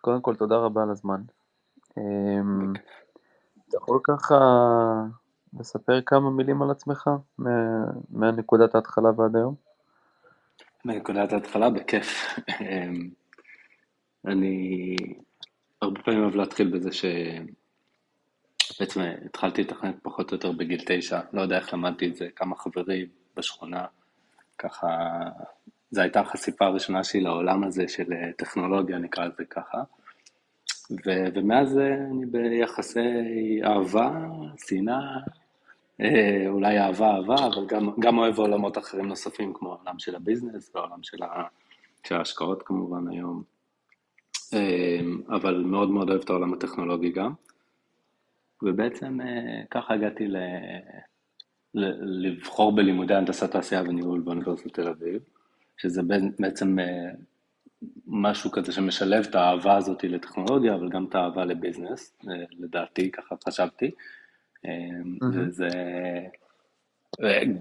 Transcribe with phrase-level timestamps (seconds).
[0.00, 1.20] קודם כל תודה רבה על הזמן.
[1.98, 2.72] אמ,
[3.68, 4.38] אתה יכול ככה
[5.60, 7.10] לספר כמה מילים על עצמך
[8.10, 9.54] מהנקודת ההתחלה ועד היום?
[10.84, 12.38] מנקודת ההתחלה בכיף.
[12.60, 13.10] אמ,
[14.26, 14.96] אני
[15.82, 16.90] הרבה פעמים אוהב להתחיל בזה
[18.72, 22.56] שבעצם התחלתי לתכנת פחות או יותר בגיל תשע, לא יודע איך למדתי את זה, כמה
[22.56, 23.86] חברים בשכונה,
[24.58, 24.86] ככה,
[25.90, 28.04] זו הייתה החשיפה הראשונה שלי לעולם הזה של
[28.36, 29.78] טכנולוגיה, נקרא לזה ככה.
[30.90, 33.00] ו- ומאז אה, אני ביחסי
[33.64, 34.10] אהבה,
[34.68, 35.18] שנאה,
[36.00, 40.70] אה, אולי אהבה אהבה, אבל גם, גם אוהב עולמות אחרים נוספים, כמו העולם של הביזנס
[40.74, 41.18] והעולם של,
[42.14, 43.42] ההשקעות כמובן היום.
[44.54, 45.00] אה,
[45.36, 47.32] אבל מאוד מאוד אוהב את העולם הטכנולוגי גם.
[48.62, 49.18] ובעצם
[49.70, 50.36] ככה הגעתי ל...
[51.74, 55.22] לבחור בלימודי הנדסת תעשייה וניהול באוניברסיטת תל אביב,
[55.78, 56.02] שזה
[56.38, 56.76] בעצם
[58.06, 63.34] משהו כזה שמשלב את האהבה הזאת לטכנולוגיה, אבל גם את האהבה לביזנס, אה, לדעתי, ככה
[63.48, 63.90] חשבתי.
[64.66, 65.24] Mm-hmm.
[65.34, 65.68] וזה...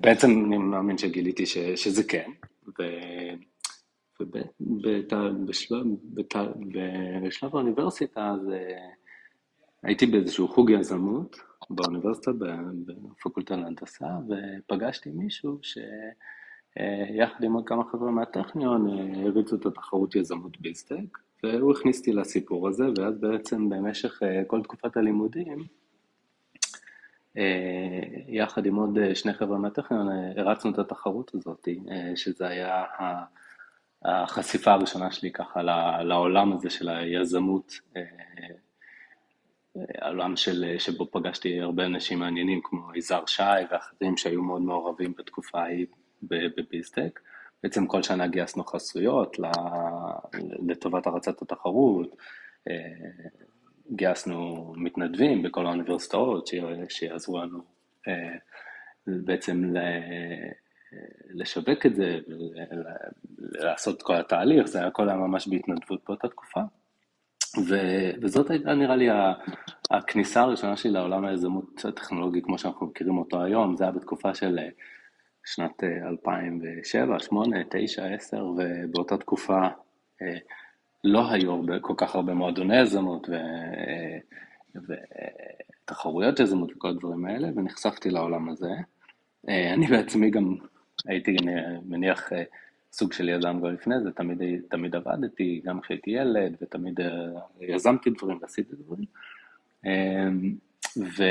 [0.02, 2.32] בעצם אני מאמין שגיליתי ש, שזה כן,
[2.68, 2.84] ו,
[4.20, 5.82] ובשלב
[7.56, 8.90] האוניברסיטה אז אה,
[9.84, 11.38] הייתי באיזשהו חוג יזמות
[11.70, 12.32] באוניברסיטה,
[12.86, 15.78] בפקולטה להנדסה, ופגשתי מישהו ש...
[16.80, 22.00] אה, יחד עם עוד כמה חבר'ה מהטכניון, אה, הריצו את התחרות יזמות ביסטק, והוא הכניס
[22.00, 25.64] אותי לסיפור הזה, ואז בעצם במשך אה, כל תקופת הלימודים,
[28.28, 30.08] יחד עם עוד שני חבר'ה מהטכניון,
[30.38, 31.68] הרצנו את התחרות הזאת,
[32.16, 32.84] שזה היה
[34.06, 35.62] החשיפה הראשונה שלי ככה
[36.04, 37.74] לעולם הזה של היזמות,
[39.76, 45.62] העולם של, שבו פגשתי הרבה אנשים מעניינים כמו יזהר שי ואחרים שהיו מאוד מעורבים בתקופה
[45.62, 45.86] ההיא
[46.24, 47.20] בביזטק.
[47.64, 49.38] בעצם כל שנה גייסנו חסויות
[50.68, 52.16] לטובת הרצת התחרות,
[52.70, 52.74] אה,
[53.92, 56.50] גייסנו מתנדבים בכל האוניברסיטאות
[56.90, 57.60] שיעזרו לנו
[58.08, 58.36] אה,
[59.08, 59.74] בעצם
[61.30, 62.20] לשווק את זה
[63.40, 66.62] ולעשות כל התהליך, זה הכל היה ממש בהתנדבות באותה תקופה.
[67.70, 67.76] ו,
[68.22, 69.08] וזאת הייתה נראה לי
[69.92, 74.60] הכניסה הראשונה שלי לעולם היזמות הטכנולוגי כמו שאנחנו מכירים אותו היום, זה היה בתקופה של
[75.48, 79.68] שנת 2007, 2008, 2009, 2010, ובאותה תקופה
[80.22, 80.38] אה,
[81.04, 84.18] לא היו כל כך הרבה מועדוני יזמות אה,
[85.86, 88.72] ותחרויות יזמות וכל הדברים האלה, ונחשפתי לעולם הזה.
[89.50, 90.56] אה, אני בעצמי גם
[91.06, 91.36] הייתי
[91.86, 92.30] מניח
[92.92, 97.00] סוג של יזם כבר לפני זה, תמיד, תמיד עבדתי, גם כשהייתי ילד, ותמיד
[97.62, 99.06] יזמתי דברים ועשיתי דברים.
[100.98, 101.24] ו,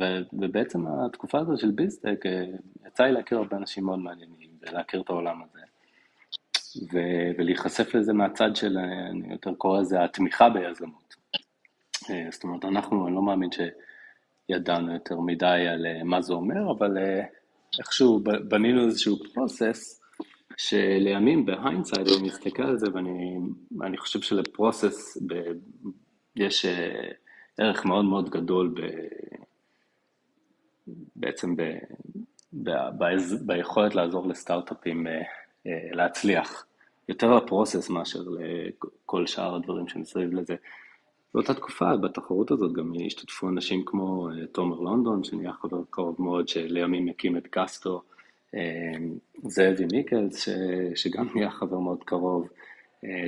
[0.00, 2.44] ו, ובעצם התקופה הזאת של ביזטק, אה,
[2.86, 5.60] יצא לי להכיר הרבה אנשים מאוד מעניינים ולהכיר את העולם הזה.
[6.92, 6.98] ו,
[7.38, 8.78] ולהיחשף לזה מהצד של,
[9.10, 11.14] אני יותר קורא לזה התמיכה ביזמות.
[12.10, 16.72] אה, זאת אומרת, אנחנו, אני לא מאמין שידענו יותר מדי על אה, מה זה אומר,
[16.78, 16.98] אבל
[17.78, 20.02] איכשהו בנינו איזשהו process,
[20.56, 22.86] שלימים ב hindsight אני מסתכל על זה
[23.80, 25.34] ואני חושב של process ב,
[26.36, 26.66] יש
[27.62, 28.80] ערך מאוד מאוד גדול ב...
[31.16, 31.62] בעצם ב...
[32.52, 32.70] ב...
[32.98, 33.04] ב...
[33.46, 35.22] ביכולת לעזור לסטארט-אפים אה,
[35.66, 36.66] אה, להצליח,
[37.08, 40.56] יותר לפרוסס מאשר לכל שאר הדברים שמסביב לזה.
[41.34, 46.48] באותה תקופה, בתחרות הזאת, גם השתתפו אנשים כמו אה, תומר לונדון, שנהיה חבר קרוב מאוד,
[46.48, 48.02] שלימים הקים את גסטו,
[49.42, 50.48] זאבי מיקלס, ש...
[50.94, 52.48] שגם נהיה חבר מאוד קרוב,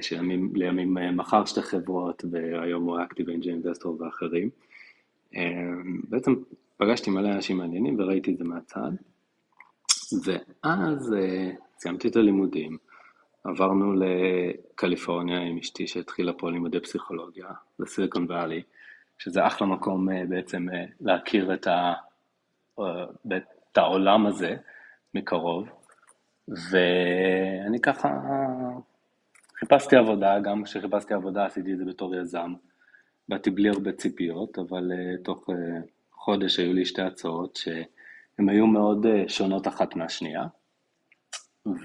[0.00, 4.50] שלימים אה, מכר שתי חברות והיום הוא אקטיב אנג'י אינבסטור ואחרים.
[5.36, 5.42] אה,
[6.08, 6.34] בעצם
[6.76, 8.90] פגשתי מלא אנשים מעניינים וראיתי את זה מהצד.
[10.24, 11.14] ואז
[11.78, 12.76] סיימתי את הלימודים,
[13.44, 17.46] עברנו לקליפורניה עם אשתי שהתחילה פה לימודי פסיכולוגיה,
[17.78, 18.62] לסיליקון ואלי,
[19.18, 20.66] שזה אחלה מקום בעצם
[21.00, 21.92] להכיר את, ה,
[23.36, 24.56] את העולם הזה
[25.14, 25.68] מקרוב.
[26.48, 28.08] ואני ככה
[29.58, 32.54] חיפשתי עבודה, גם כשחיפשתי עבודה עשיתי את זה בתור יזם.
[33.28, 35.52] באתי בלי הרבה ציפיות, אבל uh, תוך uh,
[36.12, 40.46] חודש היו לי שתי הצעות שהן היו מאוד אה, שונות אחת מהשנייה.
[41.66, 41.80] ואחת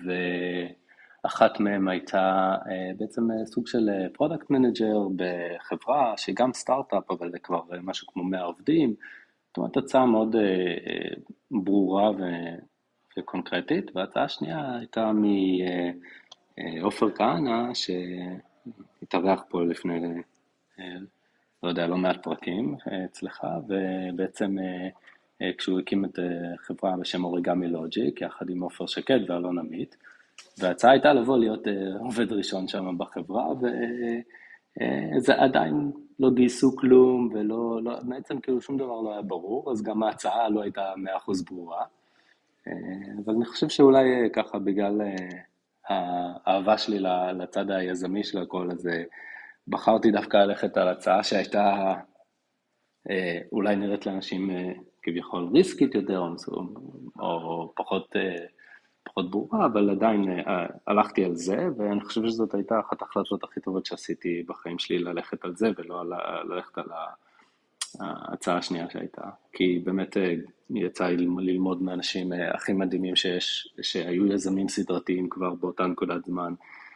[1.26, 2.56] אחת מהן הייתה
[2.98, 8.42] בעצם סוג של product manager בחברה שהיא גם סטארט-אפ, אבל זה כבר משהו כמו 100
[8.42, 8.94] עובדים.
[9.48, 10.36] זאת אומרת, הצעה מאוד
[11.52, 12.12] ברורה
[13.18, 15.12] וקונקרטית, וההצעה השנייה הייתה
[16.60, 20.00] מעופר כהנא, שהתארח פה לפני,
[21.64, 22.76] לא יודע, לא מעט פרקים
[23.06, 24.56] אצלך, ובעצם
[25.58, 26.20] כשהוא הקים את
[26.58, 29.98] חברה בשם אוריגמי לוג'יק, יחד עם עופר שקד ואלון עמית,
[30.58, 31.68] וההצעה הייתה לבוא להיות
[32.00, 33.46] עובד ראשון שם בחברה,
[35.18, 39.84] וזה עדיין לא גייסו כלום, ולא, לא, בעצם כאילו שום דבר לא היה ברור, אז
[39.84, 40.94] גם ההצעה לא הייתה
[41.28, 41.86] 100% ברורה.
[43.26, 45.02] אבל אני חושב שאולי ככה בגלל
[45.90, 47.00] האהבה שלי
[47.34, 48.90] לצד היזמי של הכל, אז
[49.68, 51.94] בחרתי דווקא ללכת על הצעה שהייתה
[53.52, 54.50] אולי נראית לאנשים
[55.02, 56.24] כביכול ריסקית יותר,
[57.20, 58.16] או פחות,
[59.04, 60.26] פחות ברורה, אבל עדיין
[60.88, 65.46] הלכתי על זה, ואני חושב שזאת הייתה אחת ההחלטות הכי טובות שעשיתי בחיים שלי, ללכת
[65.46, 66.04] על זה ולא
[66.50, 66.86] ללכת על
[68.00, 69.30] ההצעה השנייה שהייתה.
[69.54, 70.18] כי באמת
[70.76, 76.54] יצא לי ללמוד מאנשים הכי מדהימים שיש, שהיו יזמים סדרתיים כבר באותה נקודת זמן,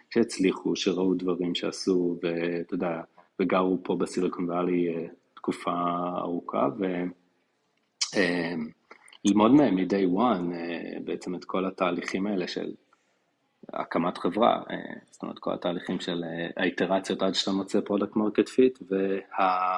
[0.09, 3.01] שהצליחו, שראו דברים שעשו, ואתה יודע,
[3.39, 5.71] וגרו פה בסיליקון ואלי תקופה
[6.17, 6.69] ארוכה,
[9.25, 10.53] וללמוד מהם מ-day one
[11.03, 12.73] בעצם את כל התהליכים האלה של
[13.73, 14.61] הקמת חברה,
[15.11, 16.23] זאת אומרת, כל התהליכים של
[16.57, 19.77] האיטרציות עד שאתה מוצא product market fit, וה...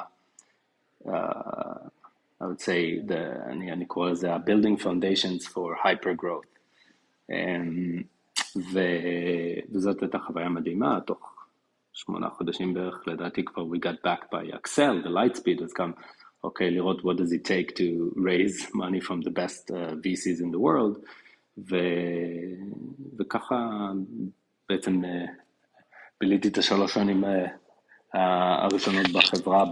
[2.40, 6.56] I would say, the, אני, אני קורא לזה ה-building foundations for hyper growth.
[8.72, 8.80] ו,
[9.72, 11.46] וזאת הייתה חוויה מדהימה, תוך
[11.92, 15.92] שמונה חודשים בערך, לדעתי כבר we got back by Excel, the Lightspeed, אז גם,
[16.44, 20.50] אוקיי, לראות what does it take to raise money from the best uh, VCs in
[20.50, 20.98] the world,
[21.58, 21.76] ו,
[23.18, 23.92] וככה
[24.68, 25.06] בעצם uh,
[26.20, 27.28] ביליתי את השלוש שנים uh,
[28.16, 29.64] הראשונות בחברה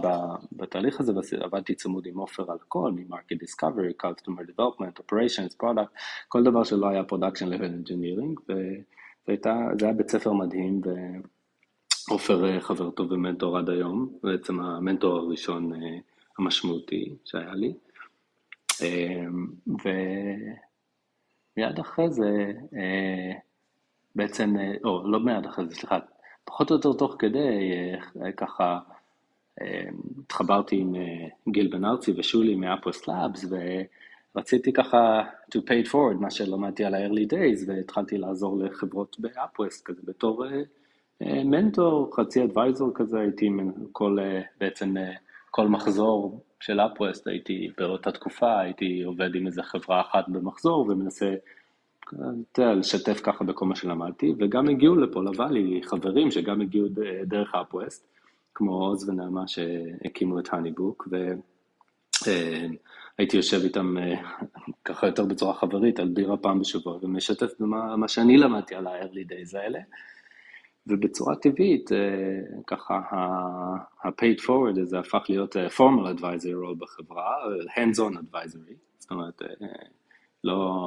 [0.51, 6.43] בתהליך הזה, ועבדתי צמוד עם עופר על הכל, מ-Market Discovery, Customer Development, Operations, Product, כל
[6.43, 8.41] דבר שלא היה Production Level Engineering,
[9.27, 10.81] וזה היה בית ספר מדהים,
[12.09, 15.71] ועופר חבר טוב ומנטור עד היום, בעצם המנטור הראשון
[16.39, 17.73] המשמעותי שהיה לי.
[21.57, 22.51] ומיד אחרי זה,
[24.15, 25.99] בעצם, או לא מיד אחרי זה, סליחה,
[26.45, 27.71] פחות או יותר תוך כדי,
[28.37, 28.79] ככה
[30.19, 30.95] התחברתי עם
[31.49, 33.45] גיל בן ארצי ושולי מאפוס לאבס,
[34.35, 35.21] ורציתי ככה
[35.55, 40.45] to pay it forward, מה שלמדתי על ה-early days, והתחלתי לעזור לחברות באפוס, כזה בתור
[41.21, 43.49] מנטור, חצי אדוויזור כזה, הייתי
[43.91, 44.17] כל,
[44.59, 44.95] בעצם
[45.51, 51.35] כל מחזור של אפווסט, הייתי באותה תקופה, הייתי עובד עם איזה חברה אחת במחזור ומנסה
[52.57, 56.87] לשתף ככה בכל מה שלמדתי, וגם הגיעו לפה לוואלי חברים שגם הגיעו
[57.25, 58.07] דרך אפווסט,
[58.53, 61.07] כמו עוז ונעמה שהקימו את הניבוק,
[63.17, 63.95] והייתי יושב איתם
[64.85, 69.57] ככה יותר בצורה חברית על בירה פעם בשבוע, ומשתף במה שאני למדתי על ה-early days
[69.57, 69.79] האלה.
[70.87, 71.89] ובצורה טבעית,
[72.67, 72.93] ככה
[74.03, 77.35] ה-paid forward הזה הפך להיות formal advisory role בחברה,
[77.75, 79.41] hands-on advisory, זאת אומרת,
[80.43, 80.83] לא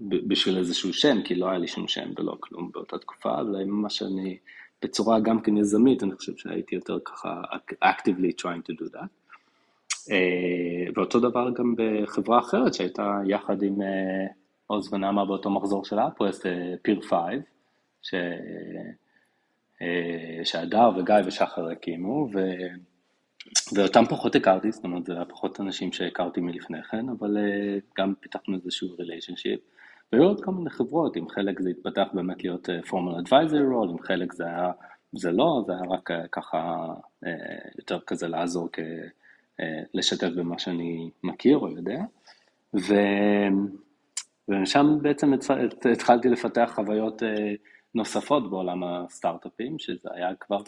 [0.00, 4.02] בשביל איזשהו שם, כי לא היה לי שום שם ולא כלום באותה תקופה, אבל ממש
[4.02, 4.38] אני,
[4.82, 7.42] בצורה גם כן יזמית, אני חושב שהייתי יותר ככה
[7.84, 9.06] actively trying to do that.
[10.96, 13.78] ואותו דבר גם בחברה אחרת שהייתה יחד עם
[14.66, 16.46] עוז ונעמה באותו מחזור של אפווסט,
[16.82, 17.18] פיר 5,
[18.02, 18.14] ש...
[20.44, 22.38] שהדר וגיא ושחר הקימו, ו...
[23.74, 27.36] ואותם פחות הכרתי, זאת אומרת, זה היה פחות אנשים שהכרתי מלפני כן, אבל
[27.98, 29.60] גם פיתחנו איזשהו ריליישנשיפ.
[30.12, 33.98] והיו עוד כל מיני חברות, עם חלק זה התפתח באמת להיות פורמל אדוויזר רול, עם
[33.98, 34.72] חלק זה היה,
[35.12, 36.86] זה לא, זה היה רק ככה
[37.78, 38.78] יותר כזה לעזור, כ,
[39.94, 41.98] לשתף במה שאני מכיר או יודע.
[42.76, 42.94] ו...
[44.48, 45.32] ומשם בעצם
[45.92, 47.22] התחלתי לפתח חוויות
[47.94, 50.62] נוספות בעולם הסטארט-אפים, שזה היה כבר...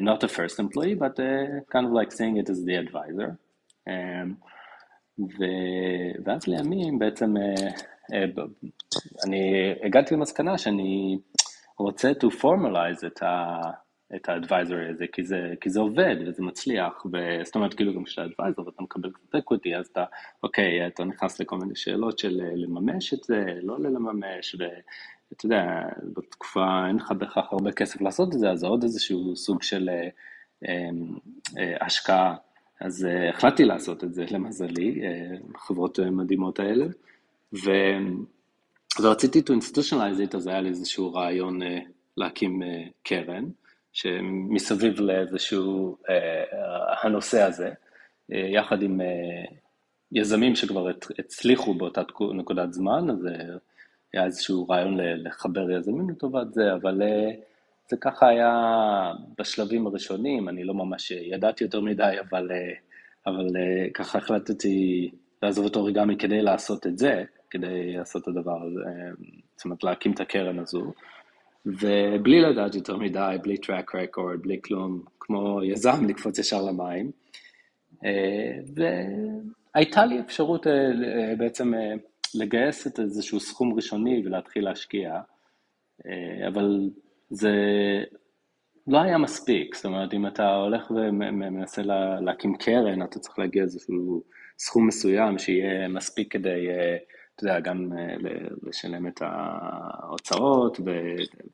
[0.00, 1.16] not a first employee, but
[1.70, 3.36] kind of like seeing it as the advisor.
[3.88, 4.34] Um,
[5.18, 5.44] ו...
[6.24, 7.34] ואז לימים בעצם
[9.26, 11.18] אני הגעתי למסקנה שאני
[11.78, 13.60] רוצה to formalize את, ה...
[14.16, 17.04] את ה-advisory הזה, כי זה, כי זה עובד וזה מצליח,
[17.44, 20.04] זאת אומרת כאילו גם כשאתה advisor ואתה מקבל קצת equity, אז אתה,
[20.42, 24.64] אוקיי, אתה נכנס לכל מיני שאלות של לממש את זה, לא לממש, ו...
[25.32, 25.82] אתה יודע,
[26.16, 29.88] בתקופה אין לך בהכרח הרבה כסף לעשות את זה, אז זה עוד איזשהו סוג של
[29.88, 30.08] אה,
[30.68, 30.88] אה,
[31.58, 32.36] אה, השקעה.
[32.80, 35.00] אז החלטתי לעשות את זה, למזלי,
[35.52, 36.86] בחברות מדהימות האלה.
[37.54, 37.70] ו,
[39.02, 41.60] ורציתי to institutionalize it, אז היה לי איזשהו רעיון
[42.16, 42.62] להקים
[43.02, 43.44] קרן,
[43.92, 45.96] שמסביב לאיזשהו
[47.02, 47.70] הנושא הזה,
[48.28, 49.00] יחד עם
[50.12, 52.02] יזמים שכבר הצליחו באותה
[52.34, 53.28] נקודת זמן, אז
[54.12, 57.02] היה איזשהו רעיון לחבר יזמים לטובת זה, אבל
[57.90, 58.52] זה ככה היה
[59.38, 62.48] בשלבים הראשונים, אני לא ממש ידעתי יותר מדי, אבל,
[63.26, 63.46] אבל
[63.94, 65.10] ככה החלטתי
[65.42, 68.80] לעזוב את אוריגמי כדי לעשות את זה, כדי לעשות את הדבר הזה,
[69.56, 70.92] זאת אומרת להקים את הקרן הזו,
[71.66, 77.10] ובלי לדעת יותר מדי, בלי טראק רקורד, בלי כלום, כמו יזם לקפוץ ישר למים.
[79.74, 80.66] והייתה לי אפשרות
[81.38, 81.72] בעצם
[82.34, 85.20] לגייס את איזשהו סכום ראשוני ולהתחיל להשקיע,
[86.48, 86.90] אבל
[87.30, 87.52] זה
[88.86, 91.82] לא היה מספיק, זאת אומרת, אם אתה הולך ומנסה
[92.20, 94.22] להקים קרן, אתה צריך להגיע איזשהו
[94.58, 96.66] סכום מסוים שיהיה מספיק כדי,
[97.36, 97.92] אתה יודע, גם
[98.62, 100.80] לשלם את ההוצאות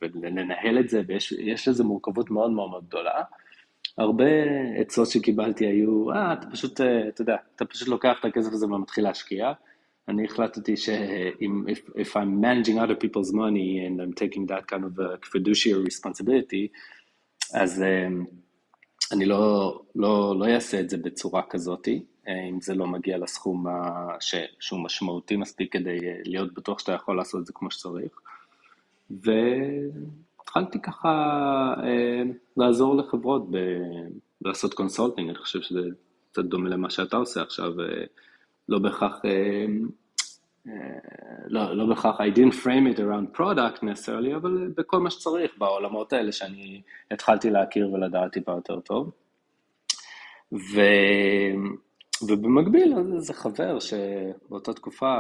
[0.01, 3.23] ולנהל את זה, ויש לזה מורכבות מאוד מאוד מאוד גדולה.
[3.99, 4.25] הרבה
[4.77, 9.05] עצות שקיבלתי היו, אה, אתה פשוט, אתה יודע, אתה פשוט לוקח את הכסף הזה ומתחיל
[9.05, 9.53] להשקיע.
[10.09, 14.85] אני החלטתי שאם, if, if I'm managing other people's money and I'm taking that kind
[14.85, 16.69] of a fiduciary responsibility,
[17.55, 18.27] אז אמ,
[19.13, 23.67] אני לא, לא, לא אעשה את זה בצורה כזאתי, אם זה לא מגיע לסכום
[24.21, 28.13] ש, שהוא משמעותי מספיק כדי להיות בטוח שאתה יכול לעשות את זה כמו שצריך.
[29.11, 31.11] והתחלתי ככה
[31.83, 32.23] אה,
[32.57, 33.57] לעזור לחברות ב,
[34.41, 35.81] לעשות consulting, אני חושב שזה
[36.33, 37.81] קצת דומה למה שאתה עושה עכשיו.
[37.81, 38.05] אה,
[38.69, 39.67] לא בהכרח, אה,
[40.69, 40.99] אה,
[41.47, 46.13] לא, לא בהכרח, I didn't frame it around product necessarily, אבל בכל מה שצריך בעולמות
[46.13, 49.11] האלה שאני התחלתי להכיר ולדעת טיפה יותר טוב.
[50.53, 50.81] ו...
[52.29, 55.19] ובמקביל, איזה חבר שבאותה תקופה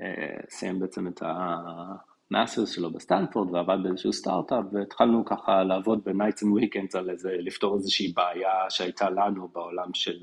[0.00, 6.42] אה, סיים בעצם את ה master's שלו בסטנפורד ועבד באיזשהו סטארט-אפ, והתחלנו ככה לעבוד ב-nights
[6.42, 10.16] and weekends על איזה, לפתור איזושהי בעיה שהייתה לנו בעולם של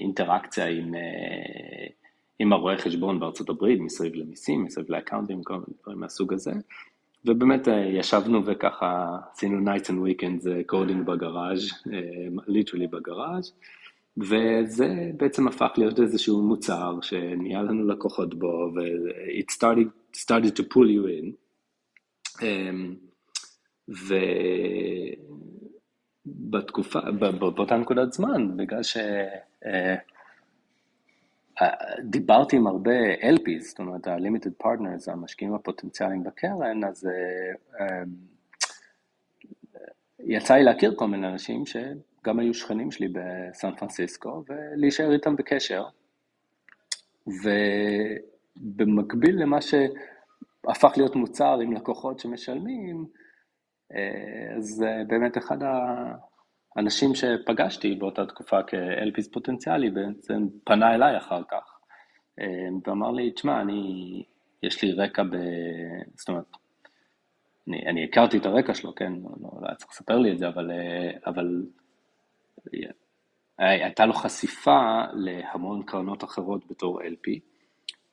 [0.00, 1.86] אינטראקציה עם, אה,
[2.38, 6.52] עם הרואה חשבון בארצות הברית, מסביב למיסים, מסביב לאקאונטים, כל מיני דברים מהסוג הזה.
[7.24, 11.70] ובאמת אה, ישבנו וככה עשינו nights and weekends coding בגראז',
[12.46, 13.52] literally בגראז',
[14.18, 20.88] וזה בעצם הפך להיות איזשהו מוצר שנהיה לנו לקוחות בו, ו-it started, started to pull
[20.96, 21.32] you in.
[22.42, 22.94] אמ,
[23.88, 24.14] ו...
[26.26, 27.00] בתקופה,
[27.40, 28.80] באותה נקודת זמן, בגלל
[32.02, 38.02] שדיברתי אה, עם הרבה LPs, זאת אומרת ה-Limited Partners, המשקיעים הפוטנציאליים בקרן, אז אה, אה,
[40.18, 41.66] יצא לי להכיר כל מיני אנשים
[42.22, 45.84] שגם היו שכנים שלי בסן פרנסיסקו, ולהישאר איתם בקשר.
[48.56, 53.06] ובמקביל למה שהפך להיות מוצר עם לקוחות שמשלמים,
[54.56, 55.58] אז באמת אחד
[56.76, 61.80] האנשים שפגשתי באותה תקופה כאלפיס פוטנציאלי בעצם פנה אליי אחר כך
[62.86, 64.22] ואמר לי, תשמע, אני,
[64.62, 65.36] יש לי רקע ב...
[66.14, 66.44] זאת אומרת,
[67.68, 70.38] אני, אני הכרתי את הרקע שלו, כן, לא, לא, לא היה צריך לספר לי את
[70.38, 70.70] זה, אבל,
[71.26, 71.62] אבל
[73.58, 77.30] הייתה לו חשיפה להמון קרנות אחרות בתור LP,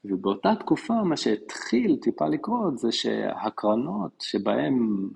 [0.05, 5.09] ובאותה תקופה מה שהתחיל טיפה לקרות זה שהקרנות שבהם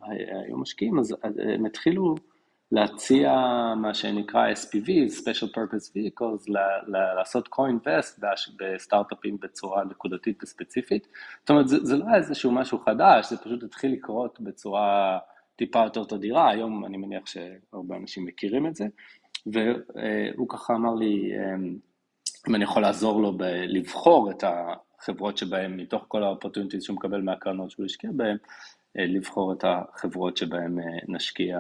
[0.48, 2.16] היו משקיעים, אז הם התחילו
[2.72, 3.34] להציע
[3.78, 4.88] מה שנקרא SPV,
[5.22, 6.52] Special Purpose Vehicles,
[7.18, 8.26] לעשות co-invest
[8.60, 11.08] בסטארט-אפים בצורה נקודתית וספציפית.
[11.40, 15.20] זאת אומרת, זה, זה לא היה איזשהו משהו חדש, זה פשוט התחיל לקרות בצורה
[15.56, 18.86] טיפה יותר תדירה, היום אני מניח שהרבה אנשים מכירים את זה,
[19.46, 21.32] והוא ככה אמר לי,
[22.50, 27.72] אם אני יכול לעזור לו לבחור את החברות שבהן, מתוך כל האופורטוניטיז שהוא מקבל מהקרנות
[27.72, 28.38] שהוא השקיע בהן,
[28.98, 31.58] אה, לבחור את החברות שבהן אה, נשקיע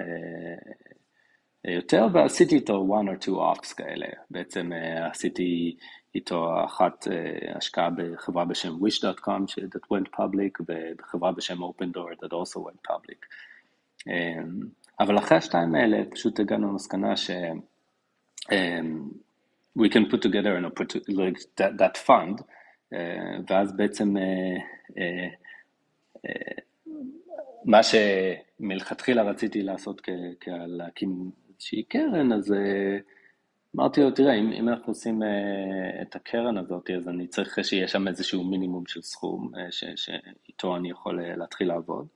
[0.00, 4.06] אה, יותר, ועשיתי איתו one or two offs כאלה.
[4.30, 4.70] בעצם
[5.10, 5.76] עשיתי
[6.14, 7.06] איתו אחת
[7.54, 9.42] השקעה בחברה בשם wish.com
[9.74, 13.26] that went public, ובחברה בשם open door that also went public.
[15.00, 17.30] אבל אחרי השתיים האלה פשוט הגענו למסקנה ש...
[19.76, 20.64] we can put together an
[21.08, 22.96] like that, that fund, uh,
[23.48, 24.20] ואז בעצם אה,
[24.90, 26.30] אה,
[27.64, 30.00] מה שמלכתחילה רציתי לעשות
[30.42, 32.54] זה להקים איזושהי קרן, אז
[33.76, 35.22] אמרתי לו, תראה, אם, אם אנחנו עושים
[36.02, 40.90] את הקרן הזאת, אז אני צריך שיהיה שם איזשהו מינימום של סכום ש, שאיתו אני
[40.90, 42.06] יכול להתחיל לעבוד.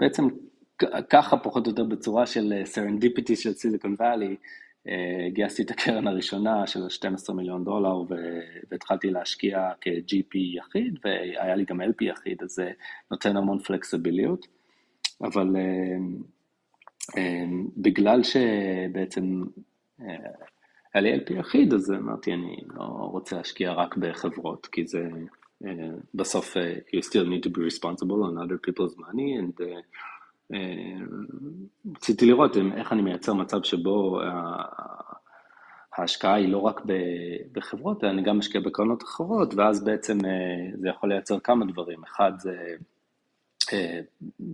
[0.00, 0.28] בעצם
[1.10, 4.36] ככה פחות או יותר בצורה של serendipity של סיליקון וואלי,
[5.32, 8.02] גייסתי את הקרן הראשונה של 12 מיליון דולר
[8.70, 12.70] והתחלתי להשקיע כ-GP יחיד והיה לי גם LP יחיד, אז זה
[13.10, 14.46] נותן המון פלקסיביליות,
[15.22, 15.56] אבל
[17.76, 19.42] בגלל שבעצם
[20.94, 25.08] היה לי LP יחיד, אז אמרתי, אני לא רוצה להשקיע רק בחברות, כי זה
[26.14, 26.56] בסוף,
[26.96, 29.62] you still need to be responsible on other people's money, and
[31.96, 34.20] רציתי לראות איך אני מייצר מצב שבו
[35.96, 36.80] ההשקעה היא לא רק
[37.52, 40.18] בחברות, אני גם משקיע בקרנות אחרות, ואז בעצם
[40.80, 42.04] זה יכול לייצר כמה דברים.
[42.04, 42.56] אחד זה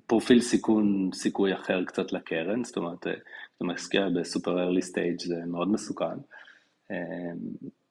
[0.06, 3.06] פרופיל סיכון, סיכוי אחר קצת לקרן, זאת אומרת,
[3.56, 6.16] אתה משקיע בסופר early stage זה מאוד מסוכן,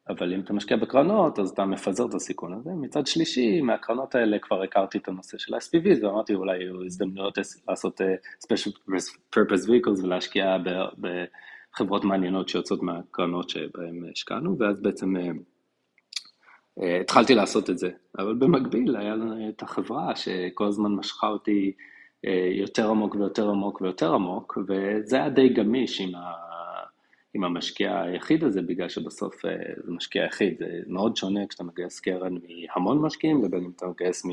[0.10, 2.70] אבל אם אתה משקיע בקרנות, אז אתה מפזר את הסיכון הזה.
[2.70, 8.02] מצד שלישי, מהקרנות האלה כבר הכרתי את הנושא של ה-SPVs, ואמרתי אולי יהיו הזדמנויות לעשות
[8.46, 8.72] special
[9.36, 10.58] purpose vehicles ולהשקיע
[11.00, 15.14] בחברות מעניינות שיוצאות מהקרנות שבהן השקענו, ואז בעצם
[17.02, 17.90] התחלתי לעשות את זה.
[18.18, 21.72] אבל במקביל, היה לנו את החברה שכל הזמן משכה אותי
[22.52, 26.34] יותר עמוק ויותר עמוק ויותר עמוק, וזה היה די גמיש עם ה...
[27.36, 29.42] עם המשקיע היחיד הזה, בגלל שבסוף
[29.86, 34.26] זה משקיע יחיד, זה מאוד שונה כשאתה מגייס קרן מהמון משקיעים, לבין אם אתה מגייס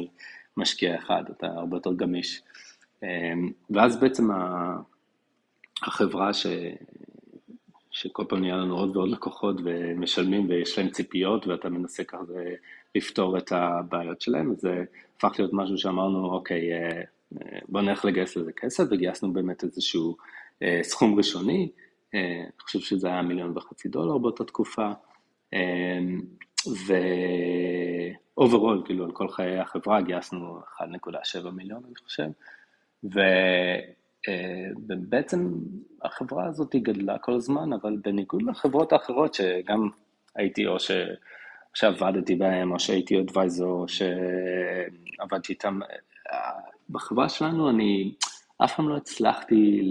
[0.57, 2.43] ממשקיע אחד, אתה הרבה יותר גמיש.
[3.71, 4.29] ואז בעצם
[5.83, 6.47] החברה ש...
[7.91, 12.55] שכל פעם נהיה לנו עוד ועוד לקוחות ומשלמים ויש להם ציפיות ואתה מנסה כזה
[12.95, 14.85] לפתור את הבעיות שלהם, זה
[15.17, 16.71] הפך להיות משהו שאמרנו, אוקיי,
[17.69, 20.17] בוא נלך לגייס לזה כסף, וגייסנו באמת איזשהו
[20.83, 21.71] סכום ראשוני,
[22.15, 24.91] אני חושב שזה היה מיליון וחצי דולר באותה תקופה,
[28.37, 32.29] ו overall, כאילו על כל חיי החברה גייסנו 1.7 מיליון אני חושב,
[34.89, 35.53] ובעצם
[36.03, 39.89] החברה הזאת היא גדלה כל הזמן, אבל בניגוד לחברות האחרות שגם
[40.37, 40.91] הייתי או ש...
[41.75, 45.79] שעבדתי בהם, או שהייתי advisor, או שעבדתי איתם,
[46.93, 48.15] בחברה שלנו אני
[48.65, 49.91] אף פעם לא הצלחתי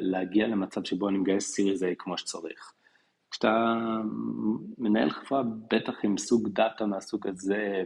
[0.00, 2.72] להגיע למצב שבו אני מגייס Series A כמו שצריך.
[3.30, 3.76] כשאתה
[4.78, 7.84] מנהל חברה, בטח עם סוג דאטה מהסוג הזה,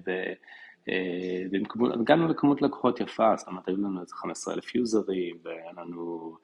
[1.80, 6.36] והגענו לכמות לקוחות יפה, זאת אומרת, היו לנו איזה 15 אלף יוזרים, והיה לנו,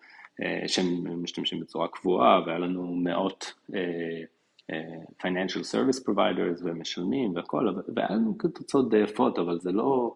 [0.67, 3.53] שהם משתמשים בצורה קבועה, והיה לנו מאות
[5.23, 10.15] financial service providers ומשלמים והכל, והיה לנו תוצאות די יפות, אבל זה לא...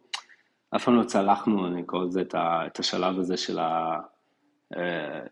[0.76, 4.00] אף פעם לא צלחנו, אני קורא לזה, את השלב הזה של, ה,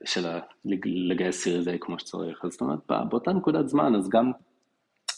[0.05, 0.40] של ה,
[0.85, 2.44] לגייס סיריס A כמו שצריך.
[2.44, 2.78] אז זאת אומרת,
[3.09, 4.33] באותה נקודת זמן, אז גם,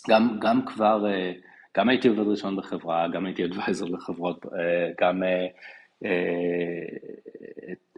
[0.09, 1.05] גם, גם כבר,
[1.77, 4.47] גם הייתי עובד ראשון בחברה, גם הייתי אדוויזר לחברות,
[5.01, 5.23] גם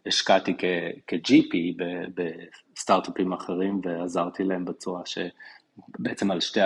[0.07, 0.57] השקעתי
[1.07, 1.57] כ-GP
[2.75, 6.61] בסטארט-אפים אחרים ועזרתי להם בצורה שבעצם על שתי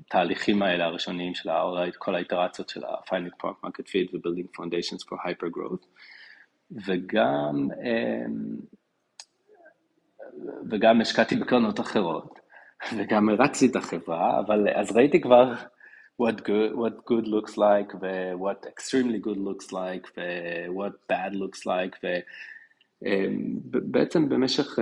[0.00, 1.50] התהליכים האלה הראשוניים של
[1.98, 5.86] כל האיטרציות של ה-finding product market fit ו-building foundations for hyper growth,
[6.86, 7.68] וגם,
[10.70, 12.38] וגם השקעתי בקרנות אחרות,
[12.96, 15.52] וגם הרצתי את החברה, אבל אז ראיתי כבר
[16.22, 21.96] what good, what good looks like, ו-what extremely good looks like, ו-what bad looks like,
[23.72, 24.78] ובעצם במשך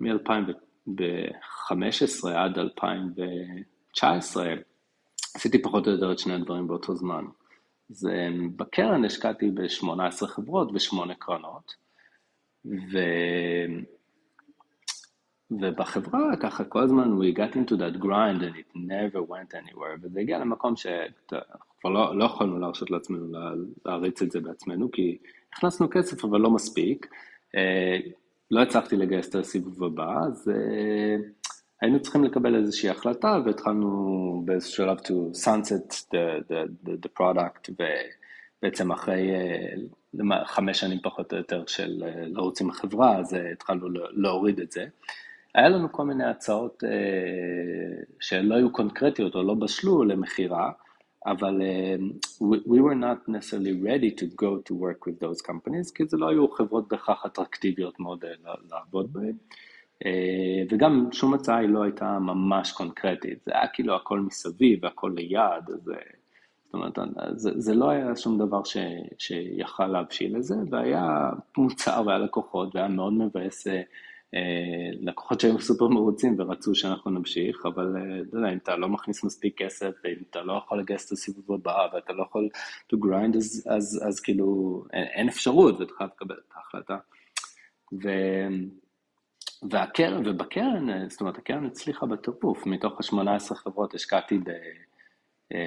[0.00, 3.14] מ-2015 עד 2000
[3.94, 4.54] 19
[5.34, 7.24] עשיתי פחות או יותר את שני הדברים באותו זמן.
[7.90, 8.08] אז
[8.56, 11.74] בקרן השקעתי ב-18 חברות ו-8 קרנות,
[12.66, 12.98] ו...
[15.50, 20.20] ובחברה ככה כל הזמן we got into that grind and it never went anywhere, וזה
[20.20, 23.38] הגיע למקום שאנחנו כבר לא, לא יכולנו להרשות לעצמנו
[23.86, 25.18] להריץ את זה בעצמנו, כי
[25.52, 27.06] הכנסנו כסף אבל לא מספיק,
[28.50, 30.50] לא הצלחתי לגייס את הסיבוב הבא, אז
[31.82, 37.70] היינו צריכים לקבל איזושהי החלטה והתחלנו באיזשהו שלב to sunset the, the, the, the product
[38.62, 39.30] ובעצם אחרי
[40.44, 44.86] חמש שנים פחות או יותר של לרוץ עם החברה, אז התחלנו להוריד את זה.
[45.54, 46.84] היה לנו כל מיני הצעות
[48.20, 50.70] שלא היו קונקרטיות או לא בשלו למכירה,
[51.26, 51.62] אבל
[52.40, 56.28] we were not necessarily ready to go to work with those companies, כי זה לא
[56.28, 58.24] היו חברות בהכרח אטרקטיביות מאוד
[58.70, 59.36] לעבוד בהן.
[60.70, 65.70] וגם שום הצעה היא לא הייתה ממש קונקרטית, זה היה כאילו הכל מסביב והכל ליד,
[65.74, 65.90] אז
[66.64, 66.98] זאת אומרת,
[67.36, 68.76] זה, זה לא היה שום דבר ש,
[69.18, 73.66] שיכל להבשיל לזה, והיה מוצר והיה לקוחות, והיה מאוד מבאס
[75.00, 77.86] לקוחות שהיו סופר מרוצים ורצו שאנחנו נמשיך, אבל
[78.32, 81.52] לא יודע, אם אתה לא מכניס מספיק כסף, ואם אתה לא יכול לגייס את הסיבוב
[81.52, 82.48] הבא, ואתה לא יכול
[82.92, 86.96] to grind, אז, אז, אז כאילו אין, אין אפשרות, ואתה חייב לקבל את ההחלטה.
[88.02, 88.08] ו...
[89.70, 94.50] והקרן, ובקרן, זאת אומרת, הקרן הצליחה בטירוף, מתוך ה-18 חברות השקעתי ב...
[95.52, 95.58] אה,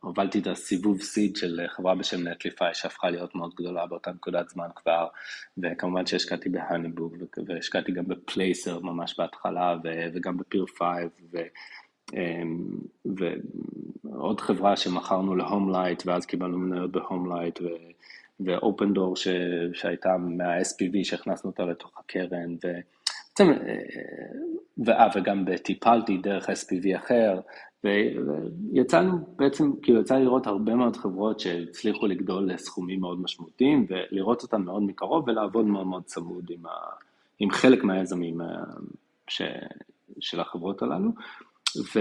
[0.00, 4.68] הובלתי את הסיבוב seed של חברה בשם Netlify שהפכה להיות מאוד גדולה באותה נקודת זמן
[4.76, 5.08] כבר.
[5.62, 7.14] וכמובן שהשקעתי ב-HoneyBook
[7.46, 9.76] והשקעתי גם ב-Placer ממש בהתחלה
[10.14, 11.10] וגם בפיר פייב
[12.14, 12.68] אמ,
[14.04, 17.58] ועוד חברה שמכרנו ל-HomeLight ואז קיבלנו מניות ב-HomeLight
[18.44, 19.14] ו-Opendoor
[19.72, 23.52] שהייתה מה-SPV שהכנסנו אותה לתוך הקרן בעצם,
[24.88, 27.40] אה, וגם טיפלתי דרך SPV אחר,
[27.84, 34.62] ויצאנו בעצם, כאילו יצא לראות הרבה מאוד חברות שהצליחו לגדול לסכומים מאוד משמעותיים, ולראות אותם
[34.62, 36.70] מאוד מקרוב ולעבוד מאוד מאוד צמוד עם, ה,
[37.38, 38.46] עם חלק מהיזמים אה,
[39.28, 39.42] ש,
[40.20, 41.10] של החברות הללו.
[41.94, 42.00] ו,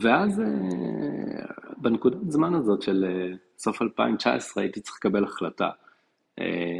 [0.00, 0.46] ואז אה,
[1.76, 3.04] בנקודת זמן הזאת של
[3.58, 5.70] סוף 2019 הייתי צריך לקבל החלטה.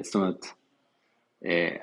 [0.02, 0.46] זאת אומרת,
[1.44, 1.76] אה,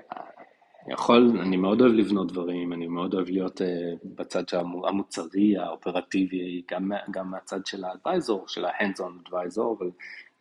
[0.88, 3.62] יכול, אני מאוד אוהב לבנות דברים, אני מאוד אוהב להיות
[4.04, 4.44] בצד
[4.88, 9.90] המוצרי, האופרטיבי, גם, גם מהצד של האדוויזור, של ה-hands-on advisor, אבל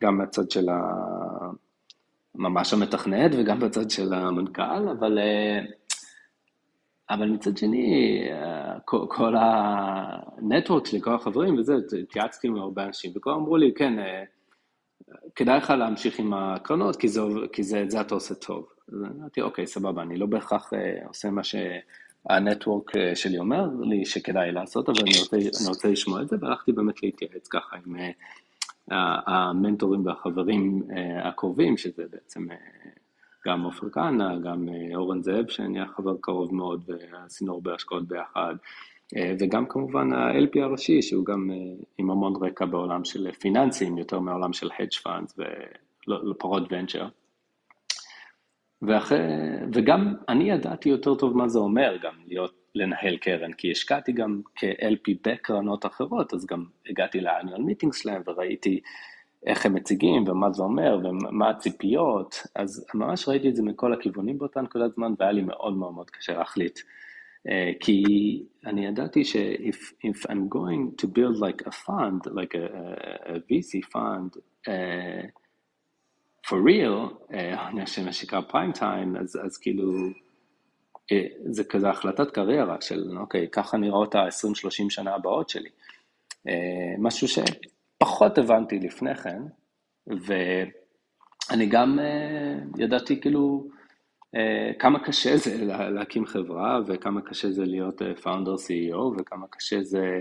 [0.03, 0.81] גם מהצד של ה...
[2.35, 5.19] ממש המתכנת וגם בצד של המנכ"ל, אבל,
[7.13, 13.37] אבל מצד שני, uh, כל, הנטוורק שלי, כל החברים וזה, התייעצתי עם הרבה אנשים, וכולם
[13.37, 14.27] אמרו לי, כן, uh,
[15.35, 17.21] כדאי לך להמשיך עם הקרנות, כי, זה,
[17.53, 18.65] כי זה, זה אתה עושה טוב.
[18.87, 24.05] אז אמרתי, אוקיי, סבבה, אני לא בהכרח אה, עושה מה שהנטוורק אה, שלי אומר לי
[24.05, 27.95] שכדאי לעשות, אבל אני רוצה, אני רוצה לשמוע את זה, והלכתי באמת להתייעץ ככה עם
[27.95, 28.11] אה,
[29.25, 30.83] המנטורים והחברים
[31.23, 32.47] הקרובים, שזה בעצם
[33.47, 38.55] גם עופר כהנא, גם אורן זאב, שנהיה חבר קרוב מאוד, ועשינו הרבה השקעות ביחד,
[39.39, 41.49] וגם כמובן ה-LP הראשי, שהוא גם
[41.97, 45.41] עם המון רקע בעולם של פיננסים, יותר מעולם של hedge funds
[46.31, 47.07] ופחות ונצ'ר.
[48.81, 49.19] ואחרי,
[49.73, 54.41] וגם אני ידעתי יותר טוב מה זה אומר גם להיות, לנהל קרן, כי השקעתי גם
[54.55, 58.81] כ-LP בקרנות אחרות, אז גם הגעתי לאניאל מיטינג שלהם וראיתי
[59.45, 64.37] איך הם מציגים ומה זה אומר ומה הציפיות, אז ממש ראיתי את זה מכל הכיוונים
[64.37, 66.79] באותה נקודת זמן והיה לי מאוד מאוד מאוד קשה להחליט.
[67.47, 68.03] Uh, כי
[68.65, 72.65] אני ידעתי ש-if if I'm going to build like a fund, like a,
[73.33, 75.25] a, VC fund, uh,
[76.47, 77.71] for real, אה,
[78.05, 79.91] מה שנקרא פריים טיים, אז, אז כאילו,
[81.11, 85.69] אה, זה כזה החלטת קריירה של, אוקיי, ככה נראות ה-20-30 שנה הבאות שלי.
[86.47, 87.27] אה, משהו
[88.01, 89.41] שפחות הבנתי לפני כן,
[90.07, 91.99] ואני גם
[92.77, 93.67] ידעתי כאילו
[94.79, 100.19] כמה קשה זה להקים חברה, וכמה קשה זה להיות פאונדר CEO, וכמה קשה זה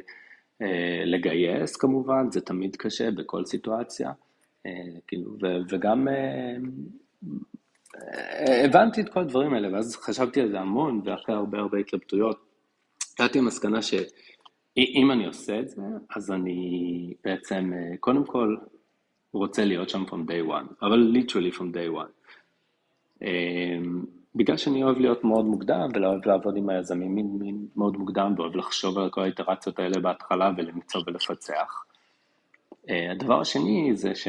[1.04, 4.12] לגייס כמובן, זה תמיד קשה בכל סיטואציה.
[4.66, 5.36] אה, כאילו,
[5.68, 6.56] וגם אה,
[7.96, 12.40] אה, הבנתי את כל הדברים האלה, ואז חשבתי על זה המון, ואחרי הרבה הרבה התלבטויות,
[13.18, 13.82] הגעתי למסקנה
[14.80, 15.82] שאם אני עושה את זה,
[16.16, 18.56] אז אני בעצם, קודם כל,
[19.34, 22.12] רוצה להיות שם from day one, אבל literally from day one.
[24.34, 27.16] בגלל שאני אוהב להיות מאוד מוקדם, ואוהב לעבוד עם היזמים
[27.76, 31.84] מאוד מוקדם, ואוהב לחשוב על כל האיטרציות האלה בהתחלה ולמצוא ולפצח.
[32.86, 34.28] Uh, הדבר השני זה ש-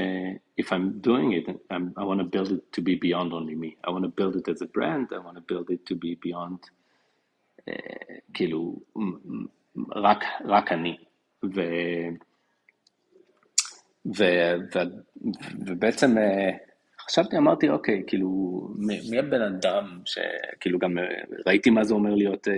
[0.61, 3.77] if I'm doing it, I'm, I want to build it to be beyond only me.
[3.87, 6.15] I want to build it as a brand, I want to build it to be
[6.27, 6.59] beyond,
[7.69, 8.81] uh, כאילו,
[9.95, 10.97] רק, רק אני.
[11.45, 11.61] ו,
[14.17, 14.23] ו,
[14.73, 14.79] ו,
[15.67, 16.21] ובעצם uh,
[17.05, 18.29] חשבתי, אמרתי, אוקיי, כאילו,
[18.77, 20.97] מי, הבן אדם שכאילו גם
[21.47, 22.51] ראיתי מה זה אומר להיות uh,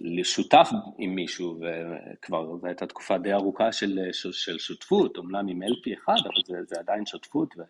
[0.00, 5.62] לשותף עם מישהו, וכבר זו הייתה תקופה די ארוכה של, של, של שותפות, אמנם עם
[5.62, 7.62] LP אחד, אבל זה, זה עדיין שותפות, ו,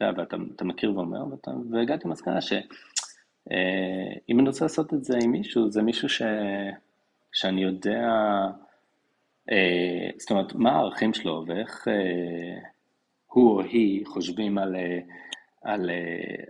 [0.00, 2.58] ואתה מכיר ואומר, ואתה, והגעתי למסקנה שאם
[3.52, 6.22] אה, אני רוצה לעשות את זה עם מישהו, זה מישהו ש,
[7.32, 8.08] שאני יודע,
[9.50, 12.68] אה, זאת אומרת, מה הערכים שלו, ואיך אה,
[13.26, 14.76] הוא או היא חושבים על,
[15.62, 15.90] על,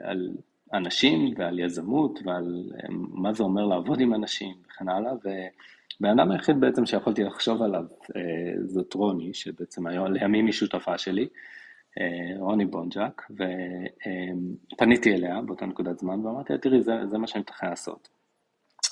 [0.03, 0.31] על
[0.73, 6.61] אנשים ועל יזמות ועל מה זה אומר לעבוד עם אנשים וכן הלאה, ובן אדם היחיד
[6.61, 7.85] בעצם שיכולתי לחשוב עליו
[8.17, 11.29] אה, זאת רוני, שבעצם היום לימים היא שותפה שלי,
[11.99, 13.23] אה, רוני בונג'ק,
[14.73, 18.09] ופניתי אליה באותה נקודת זמן ואמרתי לה, תראי, זה, זה מה שאני מתכנן לעשות.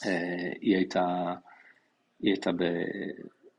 [0.07, 1.35] אה, היא הייתה,
[2.23, 2.65] היא הייתה ב,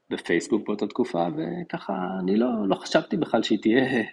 [0.10, 4.04] בפייסבוק באותה תקופה, וככה אני לא, לא חשבתי בכלל שהיא תהיה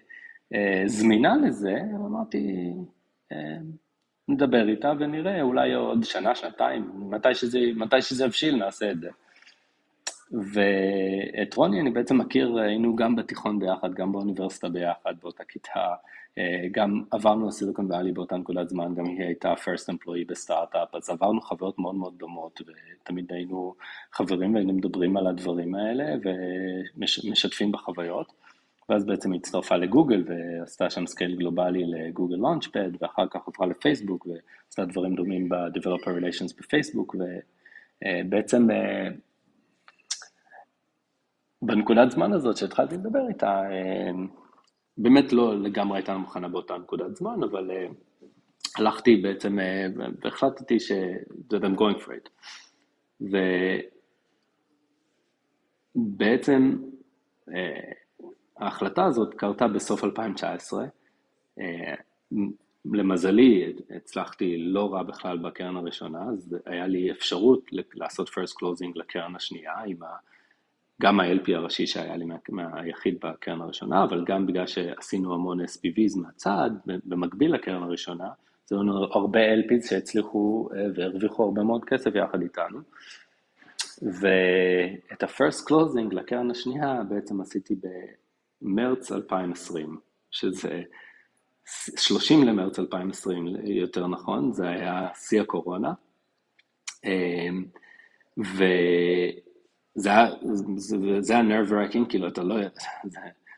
[0.87, 2.73] זמינה לזה, אמרתי,
[4.29, 9.09] נדבר איתה ונראה, אולי עוד שנה, שנתיים, מתי שזה, מתי שזה יבשיל נעשה את זה.
[10.33, 15.95] ואת רוני אני בעצם מכיר, היינו גם בתיכון ביחד, גם באוניברסיטה ביחד, באותה כיתה,
[16.73, 21.41] גם עברנו ל-Silicon Valley באותה נקודת זמן, גם היא הייתה first employee בסטארט-אפ, אז עברנו
[21.41, 23.75] חוויות מאוד מאוד דומות, ותמיד היינו
[24.13, 26.05] חברים והיינו מדברים על הדברים האלה
[26.97, 28.33] ומשתפים בחוויות.
[28.91, 34.27] ואז בעצם היא הצטרפה לגוגל ועשתה שם scale גלובלי לגוגל Launchpad, ואחר כך עברה לפייסבוק
[34.27, 37.17] ועשתה דברים דומים ב-Developer Relations בפייסבוק,
[38.05, 38.69] ובעצם
[41.63, 43.63] בנקודת זמן הזאת שהתחלתי לדבר איתה,
[44.99, 47.71] באמת לא לגמרי הייתה מוכנה באותה נקודת זמן, אבל
[48.79, 49.59] הלכתי בעצם
[50.23, 50.93] והחלטתי ש-
[51.53, 52.29] that I'm going for it.
[55.97, 56.77] ובעצם
[58.57, 60.87] ההחלטה הזאת קרתה בסוף 2019.
[62.93, 67.61] למזלי, הצלחתי לא רע בכלל בקרן הראשונה, אז היה לי אפשרות
[67.95, 70.07] לעשות first closing לקרן השנייה, עם ה...
[71.03, 76.71] גם ה-LP הראשי שהיה לי מהיחיד בקרן הראשונה, אבל גם בגלל שעשינו המון SPVs מהצד,
[76.87, 78.29] במקביל לקרן הראשונה,
[78.67, 82.79] זה היו הרבה LPs שהצליחו והרוויחו הרבה מאוד כסף יחד איתנו.
[84.03, 87.75] ואת ה-first closing לקרן השנייה בעצם עשיתי
[88.63, 89.99] במרץ 2020,
[90.31, 90.83] שזה
[91.97, 95.93] 30 למרץ 2020 יותר נכון, זה היה שיא הקורונה.
[99.97, 100.27] וזה היה,
[101.21, 102.57] זה היה nerve wracking, כאילו אתה לא,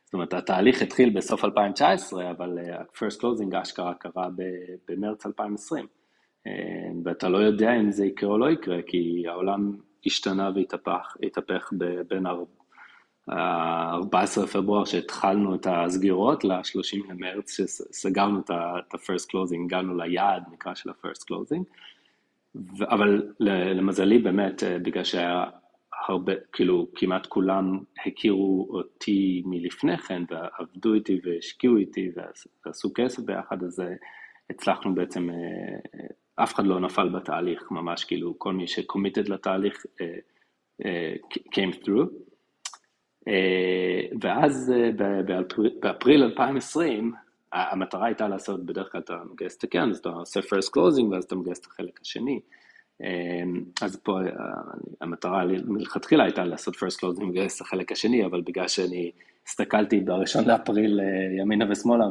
[0.04, 4.28] זאת אומרת התהליך התחיל בסוף 2019, אבל ה-first closing אשכרה קרה
[4.88, 5.86] במרץ 2020.
[7.04, 11.72] ואתה לא יודע אם זה יקרה או לא יקרה, כי העולם השתנה והתהפך
[12.08, 20.74] בין ה-14 לפברואר שהתחלנו את הסגירות ל-30 למרץ שסגרנו את ה-first closing, הגענו ליעד נקרא
[20.74, 21.62] של ה-first closing,
[22.80, 25.44] אבל למזלי באמת בגלל שהיה
[26.08, 32.10] הרבה, כאילו כמעט כולם הכירו אותי מלפני כן ועבדו איתי והשקיעו איתי
[32.66, 33.82] ועשו כסף ביחד, אז
[34.50, 35.28] הצלחנו בעצם,
[36.36, 39.86] אף אחד לא נפל בתהליך, ממש כאילו כל מי ש-committed לתהליך
[41.28, 42.08] came through.
[44.20, 44.72] ואז
[45.80, 47.12] באפריל 2020,
[47.52, 51.24] המטרה הייתה לעשות, בדרך כלל אתה מגייס את הקרן, אז אתה עושה first closing ואז
[51.24, 52.40] אתה מגייס את החלק השני.
[53.82, 54.18] אז פה
[55.00, 59.10] המטרה מלכתחילה הייתה לעשות first closing ולגייס החלק השני, אבל בגלל שאני
[59.46, 61.00] הסתכלתי בראשון לאפריל
[61.38, 62.04] ימינה ושמאלה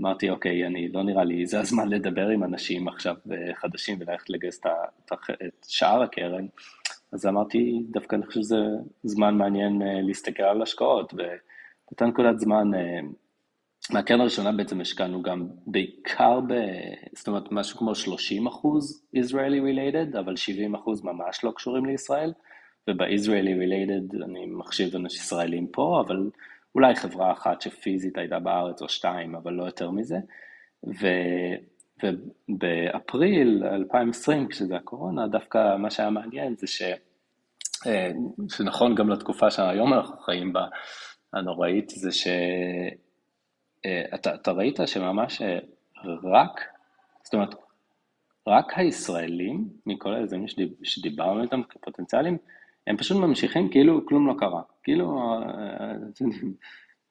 [0.00, 3.14] ואמרתי, אוקיי, אני, לא נראה לי, זה הזמן לדבר עם אנשים עכשיו
[3.54, 4.60] חדשים וללכת לגייס
[5.06, 6.46] את שאר הקרן.
[7.12, 8.56] אז אמרתי, דווקא אני חושב שזה
[9.02, 12.70] זמן מעניין להסתכל על השקעות, ובאותה נקודת זמן,
[13.90, 16.54] מהקרן הראשונה בעצם השקענו גם בעיקר ב...
[17.16, 22.32] זאת אומרת, משהו כמו 30 אחוז Israeli related, אבל 70 אחוז ממש לא קשורים לישראל,
[22.88, 26.30] וב-Israeli related אני מחשיב אנשים ישראלים פה, אבל
[26.74, 30.16] אולי חברה אחת שפיזית הייתה בארץ או שתיים, אבל לא יותר מזה.
[30.86, 31.06] ו...
[32.04, 36.82] ובאפריל 2020, כשזה הקורונה, דווקא מה שהיה מעניין זה ש...
[38.48, 40.66] שנכון גם לתקופה שהיום אנחנו חיים בה,
[41.32, 42.12] הנוראית, זה
[43.86, 45.42] שאתה ראית שממש
[46.24, 46.60] רק,
[47.24, 47.54] זאת אומרת,
[48.46, 50.46] רק הישראלים, מכל היזמים
[50.82, 52.38] שדיברנו איתם כפוטנציאלים,
[52.86, 54.62] הם פשוט ממשיכים כאילו כלום לא קרה.
[54.82, 55.40] כאילו,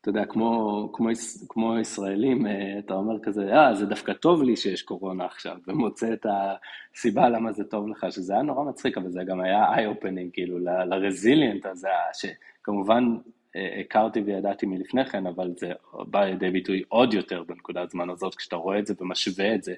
[0.01, 1.10] אתה יודע, כמו, כמו,
[1.49, 2.45] כמו ישראלים,
[2.79, 7.51] אתה אומר כזה, אה, זה דווקא טוב לי שיש קורונה עכשיו, ומוצא את הסיבה למה
[7.51, 11.88] זה טוב לך, שזה היה נורא מצחיק, אבל זה גם היה eye-opening, כאילו, ל-resilient הזה,
[12.13, 13.17] שכמובן
[13.55, 18.55] הכרתי וידעתי מלפני כן, אבל זה בא לידי ביטוי עוד יותר בנקודת זמן הזאת, כשאתה
[18.55, 19.73] רואה את זה ומשווה את זה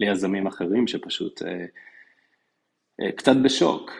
[0.00, 1.42] ליזמים אחרים שפשוט
[3.16, 3.90] קצת בשוק.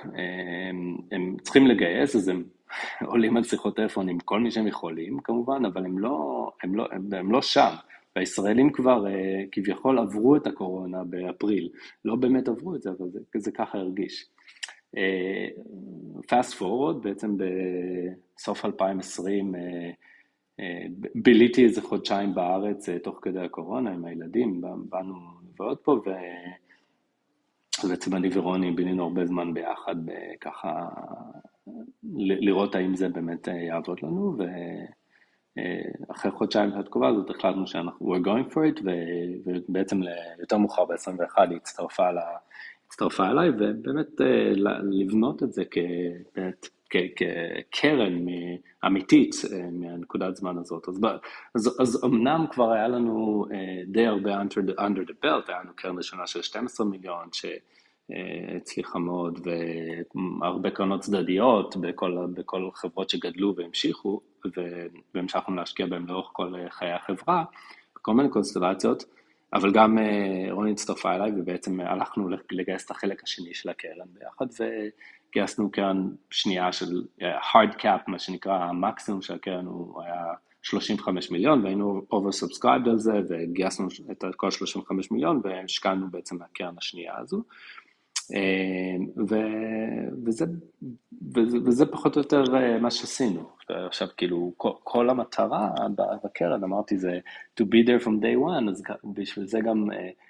[1.13, 2.45] הם צריכים לגייס, אז הם
[3.11, 6.89] עולים על שיחות טלפון עם כל מי שהם יכולים כמובן, אבל הם לא, הם לא,
[6.93, 7.75] הם, הם לא שם.
[8.17, 9.05] והישראלים כבר
[9.53, 11.69] כביכול עברו את הקורונה באפריל.
[12.05, 14.27] לא באמת עברו את זה, אבל זה, זה ככה הרגיש.
[16.27, 17.37] Fast forward, בעצם
[18.37, 19.55] בסוף 2020
[21.15, 25.15] ביליתי איזה חודשיים בארץ תוך כדי הקורונה עם הילדים, באנו
[25.59, 26.11] ועוד פה, ו...
[27.89, 29.97] בעצם אני ורוני בילינו הרבה זמן ביחד,
[30.41, 30.89] ככה
[32.17, 34.37] לראות האם זה באמת יעבוד לנו,
[36.09, 38.83] ואחרי חודשיים של התקופה הזאת החלטנו שאנחנו, we're going for it,
[39.47, 40.01] ובעצם
[40.39, 42.37] יותר מאוחר ב-21 היא הצטרפה, לה,
[42.89, 44.21] הצטרפה אליי, ובאמת
[44.91, 45.63] לבנות את זה
[46.91, 48.27] כקרן
[48.87, 49.35] אמיתית
[49.73, 50.89] מהנקודת זמן הזאת.
[50.89, 51.01] אז,
[51.55, 53.47] אז, אז אמנם כבר היה לנו
[53.87, 57.47] די הרבה under the, under the belt, היה לנו קרן ראשונה של 12 מיליון, ש...
[58.57, 59.49] הצליחה מאוד,
[60.41, 64.21] והרבה קרנות צדדיות בכל, בכל חברות שגדלו והמשיכו,
[65.15, 67.45] והמשכנו להשקיע בהם לאורך כל חיי החברה,
[67.97, 69.05] בכל מיני קונסטלציות,
[69.53, 69.99] אבל גם
[70.51, 74.47] רוני הצטרפה אליי, ובעצם הלכנו לגייס את החלק השני של הקרן ביחד,
[75.31, 80.25] וגייסנו קרן שנייה של hard cap, מה שנקרא, המקסימום של הקרן הוא היה
[80.63, 87.13] 35 מיליון, והיינו oversubscribed על זה, וגייסנו את כל 35 מיליון, והשקענו בעצם מהקרן השנייה
[87.19, 87.43] הזו.
[89.29, 89.35] ו,
[90.25, 90.45] וזה,
[91.35, 92.45] וזה, וזה פחות או יותר
[92.81, 93.41] מה שעשינו.
[93.69, 95.71] עכשיו, כאילו, כל, כל המטרה
[96.25, 97.19] בקרן, אמרתי, זה
[97.61, 99.89] to be there from day one, אז בשביל זה גם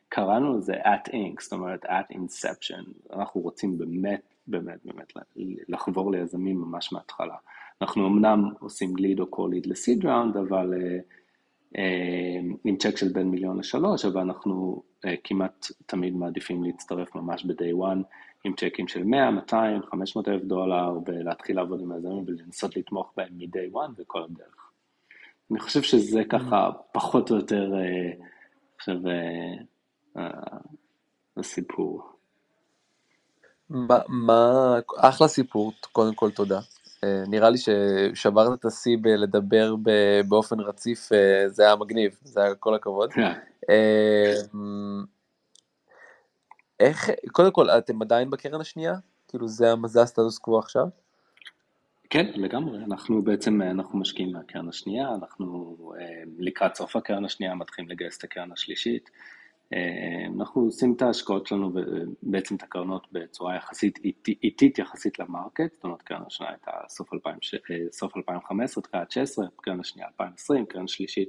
[0.08, 3.14] קראנו לזה at ink, זאת אומרת, at inception.
[3.16, 5.12] אנחנו רוצים באמת, באמת, באמת
[5.68, 7.37] לחבור ליזמים ממש מההתחלה.
[7.82, 10.74] אנחנו אמנם עושים ליד או קול-ליד לסיד ראונד, אבל
[12.64, 14.83] עם צ'ק של בין מיליון לשלוש, אבל אנחנו
[15.24, 18.02] כמעט תמיד מעדיפים להצטרף ממש ב-day one
[18.44, 23.38] עם צ'קים של 100, 200, 500 אלף דולר, ולהתחיל לעבוד עם היזמים ולנסות לתמוך בהם
[23.38, 24.70] מ-day one וכל הדרך.
[25.50, 27.72] אני חושב שזה ככה פחות או יותר,
[28.76, 28.96] עכשיו,
[31.37, 32.02] הסיפור.
[33.70, 36.61] מה, מה, אחלה סיפור, קודם כל תודה.
[37.04, 39.74] נראה לי ששברת את השיא בלדבר
[40.28, 41.08] באופן רציף,
[41.46, 43.11] זה היה מגניב, זה היה כל הכבוד.
[46.80, 48.94] איך, קודם כל, אתם עדיין בקרן השנייה?
[49.28, 50.87] כאילו זה, זה הסטטוס קוו עכשיו?
[52.11, 55.76] כן, לגמרי, אנחנו בעצם, אנחנו משקיעים מהקרן השנייה, אנחנו
[56.38, 59.11] לקראת סוף הקרן השנייה מתחילים לגייס את הקרן השלישית.
[60.37, 63.98] אנחנו עושים את ההשקעות שלנו ובעצם את הקרנות בצורה יחסית
[64.42, 67.38] איטית יחסית למרקט, זאת אומרת קרן השנייה הייתה סוף, 2000,
[67.92, 71.28] סוף 2015, תחילת 2016, קרן השנייה 2020, קרן שלישית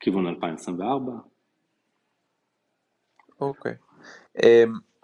[0.00, 1.12] כיוון 2024.
[3.40, 3.72] אוקיי.
[3.72, 4.40] Okay.
[4.40, 4.42] Um,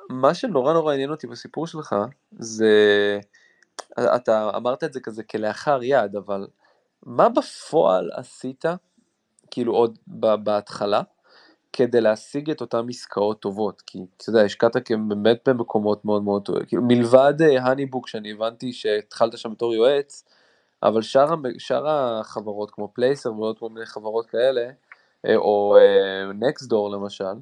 [0.09, 1.97] מה שנורא נורא עניין אותי בסיפור שלך
[2.39, 3.21] זה,
[4.17, 6.47] אתה אמרת את זה כזה כלאחר יד, אבל
[7.03, 8.65] מה בפועל עשית,
[9.51, 9.99] כאילו עוד
[10.45, 11.03] בהתחלה,
[11.73, 14.77] כדי להשיג את אותן עסקאות טובות, כי אתה יודע, השקעת
[15.09, 20.25] באמת במקומות מאוד מאוד טובים, כאילו מלבד הניבוק שאני הבנתי שהתחלת שם בתור יועץ,
[20.83, 24.71] אבל שאר, שאר החברות כמו Placer ועוד כל מיני חברות כאלה,
[25.37, 25.77] או
[26.35, 27.35] Nextdoor למשל,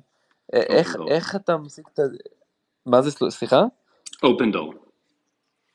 [0.53, 2.03] איך, איך אתה משיג את ה...
[2.87, 3.65] מה זה, סליחה?
[4.23, 4.75] Opendoor.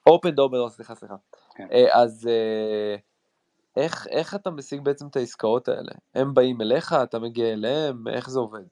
[0.08, 1.16] Opendoor, סליחה, סליחה.
[1.56, 1.68] כן.
[1.92, 2.30] אז
[3.78, 5.92] איך, איך אתה משיג בעצם את העסקאות האלה?
[6.16, 8.64] הם באים אליך, אתה מגיע אליהם, איך זה עובד?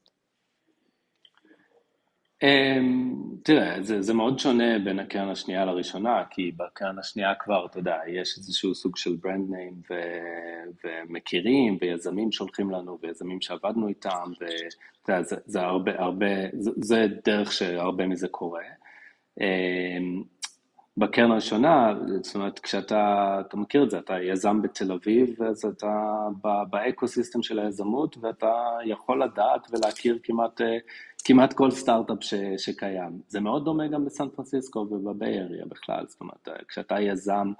[3.43, 7.97] תראה, זה, זה מאוד שונה בין הקרן השנייה לראשונה, כי בקרן השנייה כבר, אתה יודע,
[8.07, 9.81] יש איזשהו סוג של brand name
[10.83, 17.07] ומכירים, ויזמים שולחים לנו, ויזמים שעבדנו איתם, ואתה יודע, זה, זה הרבה, הרבה, זה, זה
[17.25, 18.63] דרך שהרבה מזה קורה.
[20.97, 26.27] בקרן הראשונה, זאת אומרת, כשאתה, אתה מכיר את זה, אתה יזם בתל אביב, אז אתה
[26.69, 28.51] ב-ecosystem של היזמות, ואתה
[28.85, 30.61] יכול לדעת ולהכיר כמעט,
[31.23, 33.21] כמעט כל סטארט-אפ ש, שקיים.
[33.27, 37.51] זה מאוד דומה גם בסן פרנסיסקו וב-Bay Area בכלל, זאת אומרת, כשאתה יזם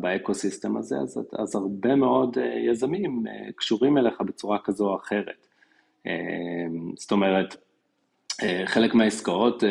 [0.00, 2.36] באקו-סיסטם הזה, אז, אז הרבה מאוד
[2.70, 3.24] יזמים
[3.56, 5.46] קשורים אליך בצורה כזו או אחרת.
[6.96, 7.56] זאת אומרת,
[8.66, 9.62] חלק מהעסקאות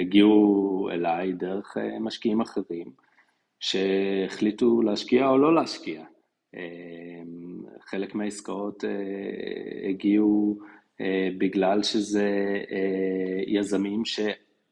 [0.00, 2.90] הגיעו אליי דרך משקיעים אחרים
[3.60, 6.04] שהחליטו להשקיע או לא להשקיע.
[7.80, 8.84] חלק מהעסקאות
[9.88, 10.58] הגיעו
[11.38, 12.30] בגלל שזה
[13.46, 14.04] יזמים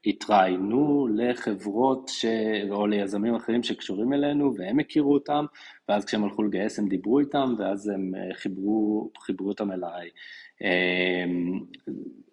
[0.04, 2.24] שהתראיינו לחברות ש...
[2.70, 5.44] או ליזמים אחרים שקשורים אלינו והם הכירו אותם,
[5.88, 10.08] ואז כשהם הלכו לגייס הם דיברו איתם ואז הם חיברו, חיברו אותם אליי.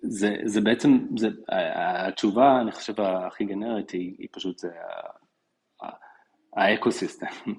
[0.01, 1.27] זה, זה בעצם, זה,
[2.07, 4.69] התשובה, אני חושב, הכי גנרית היא, היא פשוט זה
[6.53, 7.25] ה-ecosystem.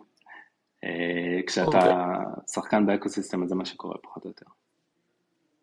[1.47, 1.77] כשאתה okay.
[1.77, 1.93] אוקיי.
[2.55, 4.47] שחקן ב-ecosystem, אז זה מה שקורה פחות או יותר.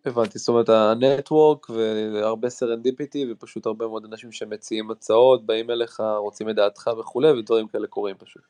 [0.09, 1.69] הבנתי, זאת אומרת ה-network
[2.13, 7.67] והרבה serendipity ופשוט הרבה מאוד אנשים שמציעים הצעות, באים אליך, רוצים את דעתך וכולי, ודברים
[7.67, 8.41] כאלה קורים פשוט.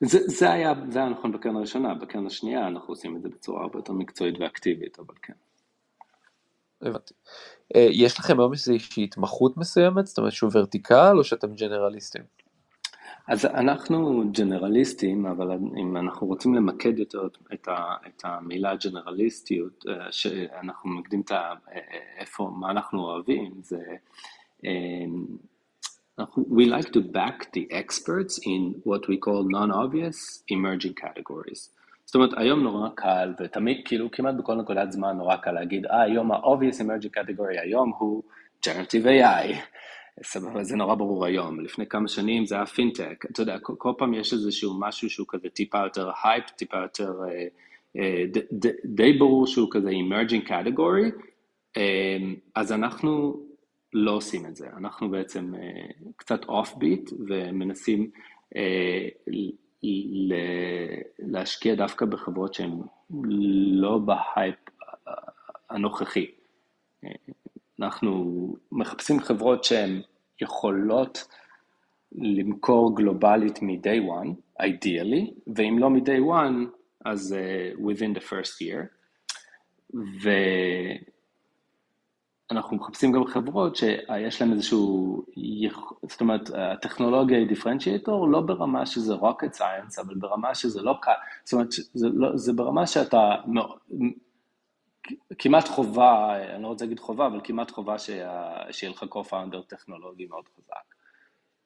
[0.00, 3.62] זה, זה, היה, זה היה נכון בקרן הראשונה, בקרן השנייה אנחנו עושים את זה בצורה
[3.62, 5.32] הרבה יותר מקצועית ואקטיבית, אבל כן.
[6.82, 7.14] הבנתי.
[7.76, 10.06] אה, יש לכם היום איזושהי התמחות מסוימת?
[10.06, 12.22] זאת אומרת שהוא vertical או שאתם ג'נרליסטים?
[13.28, 20.12] אז אנחנו ג'נרליסטים, אבל אם אנחנו רוצים למקד יותר את, ה, את המילה ג'נרליסטיות, אה,
[20.12, 21.52] שאנחנו ממקדים את ה...
[21.72, 21.80] אה,
[22.18, 23.78] איפה, מה אנחנו אוהבים, זה...
[26.36, 31.70] we like to back the experts in what we call non-obvious emerging categories.
[32.04, 36.02] זאת אומרת, היום נורא קל, ותמיד, כאילו, כמעט בכל נקודת זמן נורא קל להגיד, אה,
[36.02, 38.22] היום ה-obvious emerging category היום הוא
[38.66, 39.54] Generative AI,
[40.22, 43.92] סבבה, זה נורא ברור היום, לפני כמה שנים זה היה פינטק, אתה יודע, כל, כל
[43.98, 47.46] פעם יש איזשהו משהו שהוא כזה טיפה יותר הייפ, טיפה יותר, אה,
[47.96, 51.22] אה, ד, ד, די ברור שהוא כזה emerging category,
[51.76, 52.16] אה,
[52.54, 53.40] אז אנחנו
[53.92, 58.10] לא עושים את זה, אנחנו בעצם אה, קצת offbeat ומנסים
[58.56, 59.08] אה,
[59.82, 60.32] ל,
[61.18, 62.70] להשקיע דווקא בחברות שהן
[63.70, 64.56] לא בהייפ
[65.70, 66.26] הנוכחי.
[67.80, 70.00] אנחנו מחפשים חברות שהן
[70.42, 71.28] יכולות
[72.12, 74.28] למכור גלובלית מ-day one,
[74.62, 78.98] ideally, ואם לא מ-day one, אז uh, within the first year.
[82.50, 85.22] ואנחנו מחפשים גם חברות שיש להן איזשהו,
[86.02, 90.94] זאת אומרת, הטכנולוגיה היא דיפרנציאטור, לא ברמה שזה rocket science, אבל ברמה שזה לא,
[91.44, 93.34] זאת אומרת, זה, לא, זה ברמה שאתה
[95.38, 100.44] כמעט חובה, אני לא רוצה להגיד חובה, אבל כמעט חובה שיהיה לך co-founder טכנולוגי מאוד
[100.56, 100.94] חזק.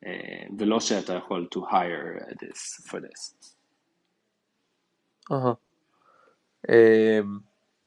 [0.06, 3.34] אה, ולא שאתה יכול to hire this for this.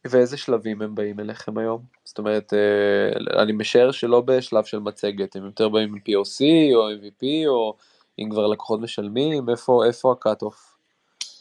[0.05, 1.81] ואיזה שלבים הם באים אליכם היום?
[2.03, 6.41] זאת אומרת, אה, אני משער שלא בשלב של מצגת, הם יותר באים עם POC
[6.75, 7.75] או MVP, או
[8.19, 10.74] אם כבר לקוחות משלמים, איפה, איפה ה-cut-off?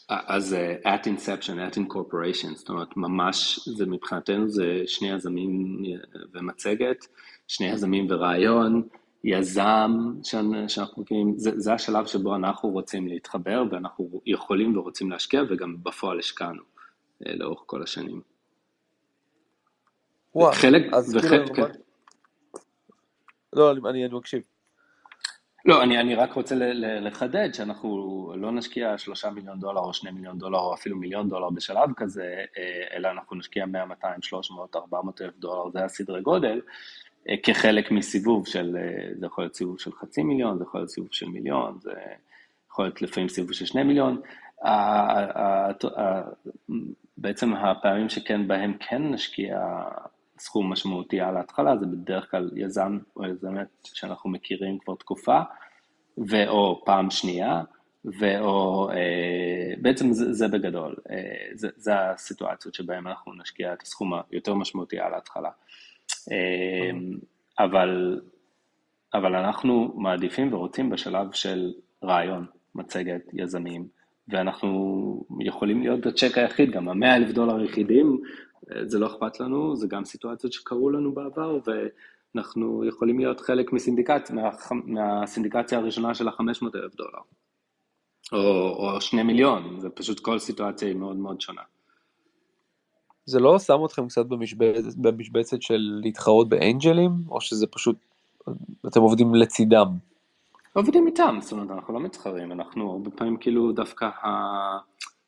[0.09, 6.21] אז uh, at inception, at incorporation, זאת אומרת ממש, זה מבחינתנו זה שני יזמים אה,
[6.33, 7.05] ומצגת,
[7.47, 8.87] שני יזמים ורעיון,
[9.23, 9.91] יזם
[10.67, 16.19] שאנחנו מכירים, זה, זה השלב שבו אנחנו רוצים להתחבר ואנחנו יכולים ורוצים להשקיע וגם בפועל
[16.19, 18.21] השקענו uh, לאורך כל השנים.
[20.35, 21.79] וואו, חלק, אז וחלק, כאילו, כן.
[23.53, 24.41] לא, אני, אני מקשיב.
[25.65, 30.37] לא, אני, אני רק רוצה לחדד שאנחנו לא נשקיע שלושה מיליון דולר או שני מיליון
[30.37, 35.21] דולר או אפילו מיליון דולר בשלב כזה, אה, אלא אנחנו נשקיע 100, 200, 300, 400
[35.21, 36.61] אלף דולר, זה הסדרי גודל,
[37.29, 40.89] אה, כחלק מסיבוב של, אה, זה יכול להיות סיבוב של חצי מיליון, זה יכול להיות
[40.89, 41.93] סיבוב של מיליון, זה
[42.71, 44.21] יכול להיות לפעמים סיבוב של שני מיליון.
[47.17, 49.59] בעצם הפעמים שכן בהם כן נשקיע
[50.37, 55.39] סכום משמעותי על ההתחלה, זה בדרך כלל יזם או יזמת שאנחנו מכירים כבר תקופה,
[56.17, 57.61] ואו פעם שנייה,
[58.19, 64.11] ואו, אה, בעצם זה, זה בגדול, אה, זה, זה הסיטואציות שבהן אנחנו נשקיע את הסכום
[64.31, 65.49] היותר משמעותי על ההתחלה.
[66.31, 66.97] אה,
[67.59, 68.21] אבל,
[69.13, 71.73] אבל אנחנו מעדיפים ורוצים בשלב של
[72.03, 73.87] רעיון, מצגת, יזמים,
[74.27, 78.21] ואנחנו יכולים להיות הצ'ק היחיד, גם המאה אלף דולר היחידים,
[78.85, 84.31] זה לא אכפת לנו, זה גם סיטואציות שקרו לנו בעבר, ואנחנו יכולים להיות חלק מסינדיקצ...
[84.31, 84.49] מה...
[84.85, 87.19] מהסינדיקציה הראשונה של ה-500 אלף דולר,
[88.31, 91.61] או, או 2 מיליון, זה פשוט כל סיטואציה היא מאוד מאוד שונה.
[93.25, 97.95] זה לא שם אתכם קצת במשבצת, במשבצת של להתחרות באנג'לים, או שזה פשוט,
[98.87, 99.87] אתם עובדים לצידם?
[100.73, 104.29] עובדים איתם, זאת אומרת, אנחנו לא מתחרים, אנחנו הרבה פעמים כאילו דווקא ה...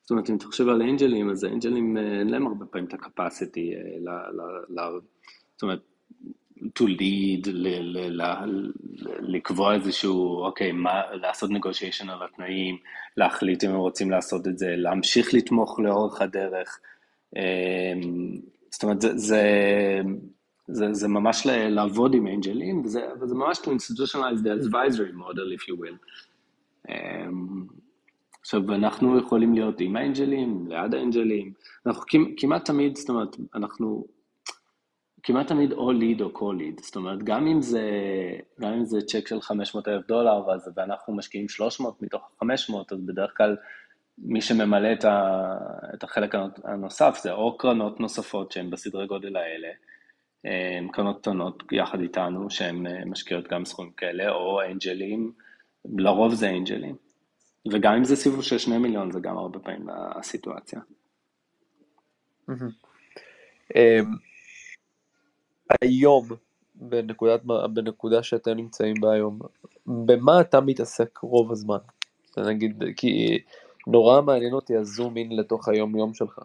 [0.07, 2.93] זאת אומרת, אם אתה חושב על אנג'לים, אז האנג'לים אה, אין להם הרבה פעמים את
[2.93, 4.89] הקפסיטי, אה,
[5.53, 5.79] זאת אומרת,
[6.59, 7.49] to lead,
[9.19, 12.77] לקבוע איזשהו, אוקיי, מה, לעשות negotiation על התנאים,
[13.17, 16.79] להחליט אם הם רוצים לעשות את זה, להמשיך לתמוך לאורך הדרך.
[17.35, 18.39] אמ,
[18.71, 19.41] זאת אומרת, זה, זה,
[20.67, 25.67] זה, זה ממש לעבוד עם אנג'לים, וזה, וזה ממש to institutionalize the advisory model, if
[25.67, 25.97] you will.
[28.47, 31.53] עכשיו, אנחנו יכולים להיות עם האנג'לים, ליד האנג'לים,
[31.85, 32.03] אנחנו
[32.37, 34.05] כמעט תמיד, זאת אומרת, אנחנו
[35.23, 37.81] כמעט תמיד או ליד או קו-ליד, זאת אומרת, גם אם זה,
[38.61, 43.01] גם אם זה צ'ק של 500 אלף דולר, ואז, ואנחנו משקיעים 300 מתוך 500, אז
[43.05, 43.55] בדרך כלל
[44.17, 45.33] מי שממלא את, ה,
[45.93, 49.67] את החלק הנוסף זה או קרנות נוספות שהן בסדרי גודל האלה,
[50.91, 55.31] קרנות קטנות יחד איתנו, שהן משקיעות גם סכומים כאלה, או אנג'לים,
[55.97, 57.06] לרוב זה אנג'לים.
[57.71, 60.79] וגם אם זה סיבוב של שני מיליון, זה גם הרבה פעמים הסיטואציה.
[63.75, 64.05] אמ,
[65.81, 66.27] היום,
[66.75, 67.41] בנקודת,
[67.73, 69.39] בנקודה שאתם נמצאים בה היום,
[69.85, 71.77] במה אתה מתעסק רוב הזמן?
[72.37, 73.39] נגיד, כי
[73.87, 76.39] נורא מעניין אותי הזום אין לתוך היום יום שלך.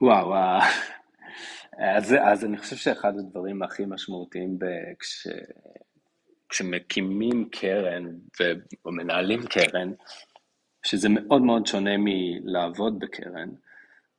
[0.00, 0.34] וואו,
[1.96, 4.58] אז, אז אני חושב שאחד הדברים הכי משמעותיים
[4.98, 5.28] כש,
[6.48, 8.04] כשמקימים קרן
[8.84, 9.92] או מנהלים קרן,
[10.86, 13.48] שזה מאוד מאוד שונה מלעבוד בקרן,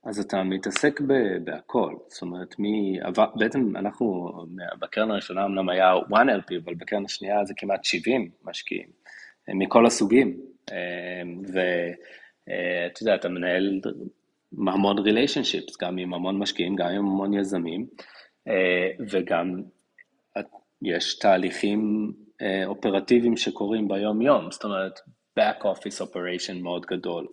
[0.04, 1.00] אז אתה מתעסק
[1.44, 2.98] בהכל, זאת אומרת, מי,
[3.34, 4.32] בעצם אנחנו,
[4.78, 8.88] בקרן הראשונה אמנם היה 1LP, אבל בקרן השנייה זה כמעט 70 משקיעים,
[9.48, 10.40] מכל הסוגים,
[11.52, 13.80] ואתה יודע, אתה מנהל
[14.52, 17.86] המון ריליישנשיפס, גם עם המון משקיעים, גם עם המון יזמים,
[19.10, 19.62] וגם
[20.82, 22.12] יש תהליכים
[22.66, 25.00] אופרטיביים שקורים ביום-יום, זאת אומרת,
[25.40, 27.26] back office operation מאוד גדול.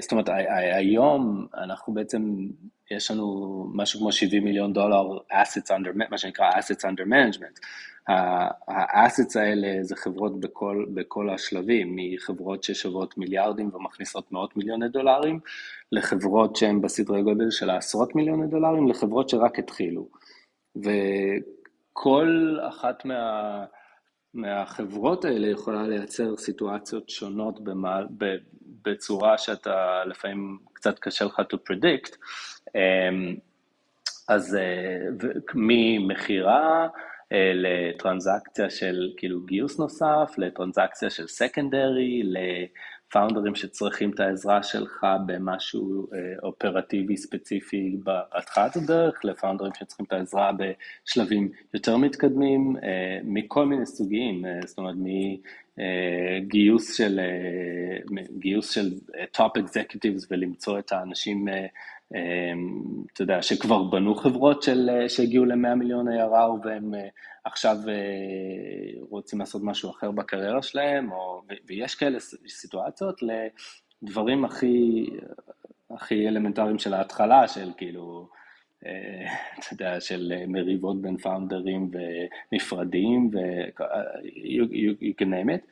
[0.00, 0.28] זאת אומרת,
[0.72, 2.36] היום אנחנו בעצם,
[2.90, 7.60] יש לנו משהו כמו 70 מיליון דולר assets under, מה שנקרא assets under management.
[8.08, 15.40] ה-assets האלה זה חברות בכל, בכל השלבים, מחברות ששוות מיליארדים ומכניסות מאות מיליוני דולרים,
[15.92, 20.08] לחברות שהן בסדרי גודל של עשרות מיליוני דולרים, לחברות שרק התחילו.
[22.00, 23.64] וכל אחת מה...
[24.34, 28.00] מהחברות האלה יכולה לייצר סיטואציות שונות במה,
[28.84, 32.16] בצורה שאתה לפעמים קצת קשה לך to predict.
[34.28, 34.58] אז
[35.54, 36.88] ממכירה
[37.54, 42.22] לטרנזקציה של כאילו גיוס נוסף, לטרנזקציה של סקנדרי,
[43.10, 46.06] לפאונדרים שצריכים את העזרה שלך במשהו
[46.42, 52.76] אופרטיבי ספציפי בהתחלת הדרך, לפאונדרים שצריכים את העזרה בשלבים יותר מתקדמים,
[53.24, 54.94] מכל מיני סוגים, זאת אומרת
[55.76, 57.20] מגיוס של,
[58.38, 58.90] גיוס של
[59.32, 61.48] top executives ולמצוא את האנשים
[63.12, 66.94] אתה יודע, שכבר בנו חברות של, שהגיעו ל-100 מיליון ARR והם
[67.44, 67.76] עכשיו
[69.10, 73.20] רוצים לעשות משהו אחר בקריירה שלהם, או, ויש כאלה סיטואציות
[74.02, 75.06] לדברים הכי,
[75.90, 78.28] הכי אלמנטריים של ההתחלה, של כאילו,
[78.78, 81.90] אתה יודע, של מריבות בין פאונדרים
[82.52, 83.82] ונפרדים, ו-
[84.24, 85.70] you, you can name it.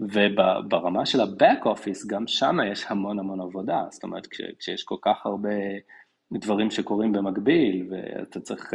[0.00, 4.96] וברמה של ה-back office, גם שם יש המון המון עבודה, זאת אומרת, כש, כשיש כל
[5.02, 5.50] כך הרבה
[6.32, 8.70] דברים שקורים במקביל, ואתה צריך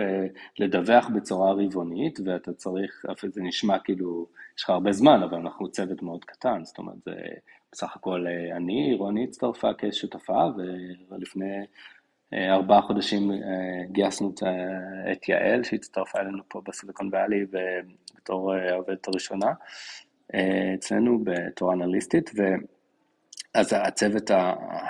[0.60, 6.02] לדווח בצורה רבעונית, ואתה צריך, זה נשמע כאילו, יש לך הרבה זמן, אבל אנחנו צוות
[6.02, 7.16] מאוד קטן, זאת אומרת, זה
[7.72, 10.44] בסך הכל אני, רוני הצטרפה כשותפה,
[11.10, 11.66] ולפני
[12.34, 13.32] ארבעה חודשים
[13.92, 14.34] גייסנו
[15.12, 17.46] את יעל, שהצטרפה אלינו פה ב-Silicon Valley,
[18.18, 19.52] בתור העובדת הראשונה.
[20.76, 24.32] אצלנו בתור אנליסטית, ואז הצוות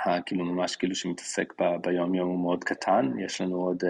[0.04, 3.82] הכאילו ממש כאילו שמתעסק ביום יום הוא מאוד קטן, יש לנו עוד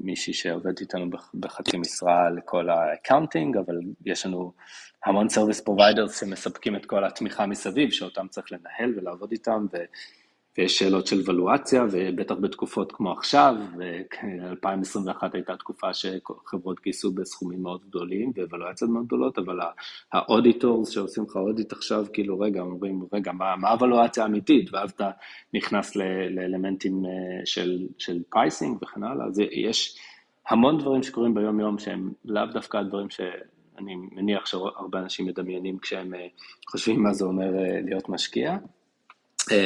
[0.00, 4.52] מישהי שעובדת איתנו בחצי משרה לכל ה-accounting, אבל יש לנו
[5.04, 9.66] המון service providers שמספקים את כל התמיכה מסביב, שאותם צריך לנהל ולעבוד איתם,
[10.58, 17.80] ויש שאלות של ולואציה, ובטח בתקופות כמו עכשיו, ו-2021 הייתה תקופה שחברות גייסו בסכומים מאוד
[17.88, 19.58] גדולים, וולואציות מאוד גדולות, אבל
[20.12, 24.74] ה-auditors שעושים לך audit עכשיו, כאילו, רגע, אומרים, רגע, מה הוולואציה האמיתית?
[24.74, 25.10] ואז אתה
[25.54, 25.96] נכנס
[26.30, 27.02] לאלמנטים
[27.44, 29.98] של, של pricing וכן הלאה, אז יש
[30.48, 33.20] המון דברים שקורים ביום-יום שהם לאו דווקא הדברים ש...
[33.78, 36.12] אני מניח שהרבה אנשים מדמיינים כשהם
[36.70, 37.50] חושבים מה זה אומר
[37.84, 38.56] להיות משקיע.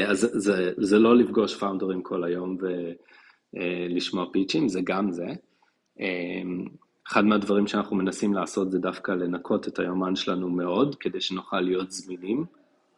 [0.09, 2.57] אז זה, זה לא לפגוש פאונדרים כל היום
[3.55, 5.27] ולשמוע פיצ'ים, זה גם זה.
[7.09, 11.91] אחד מהדברים שאנחנו מנסים לעשות זה דווקא לנקות את היומן שלנו מאוד, כדי שנוכל להיות
[11.91, 12.45] זמינים,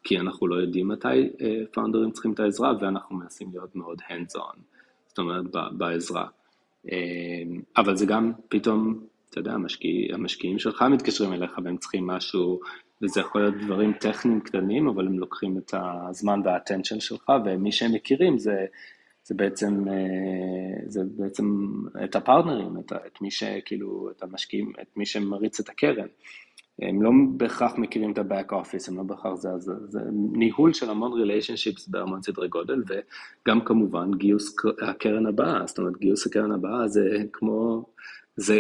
[0.05, 1.30] כי אנחנו לא יודעים מתי
[1.72, 4.59] פאונדרים צריכים את העזרה, ואנחנו מנסים להיות מאוד hands on,
[5.07, 6.26] זאת אומרת, בעזרה.
[7.76, 12.61] אבל זה גם פתאום, אתה יודע, המשקיע, המשקיעים שלך מתקשרים אליך והם צריכים משהו
[13.05, 15.74] וזה יכול להיות דברים טכניים קטנים, אבל הם לוקחים את
[16.09, 18.66] הזמן והאטנשן שלך, ומי שהם מכירים זה,
[19.24, 19.84] זה בעצם,
[20.86, 21.44] זה בעצם
[22.05, 26.07] את הפרטנרים, את, את מי שכאילו, את המשקיעים, את מי שמריץ את הקרן.
[26.82, 30.90] הם לא בהכרח מכירים את ה-back office, הם לא בהכרח זה, זה, זה ניהול של
[30.90, 36.88] המון relationships בהמון סדרי גודל, וגם כמובן גיוס הקרן הבאה, זאת אומרת גיוס הקרן הבאה
[36.88, 37.86] זה כמו,
[38.36, 38.59] זה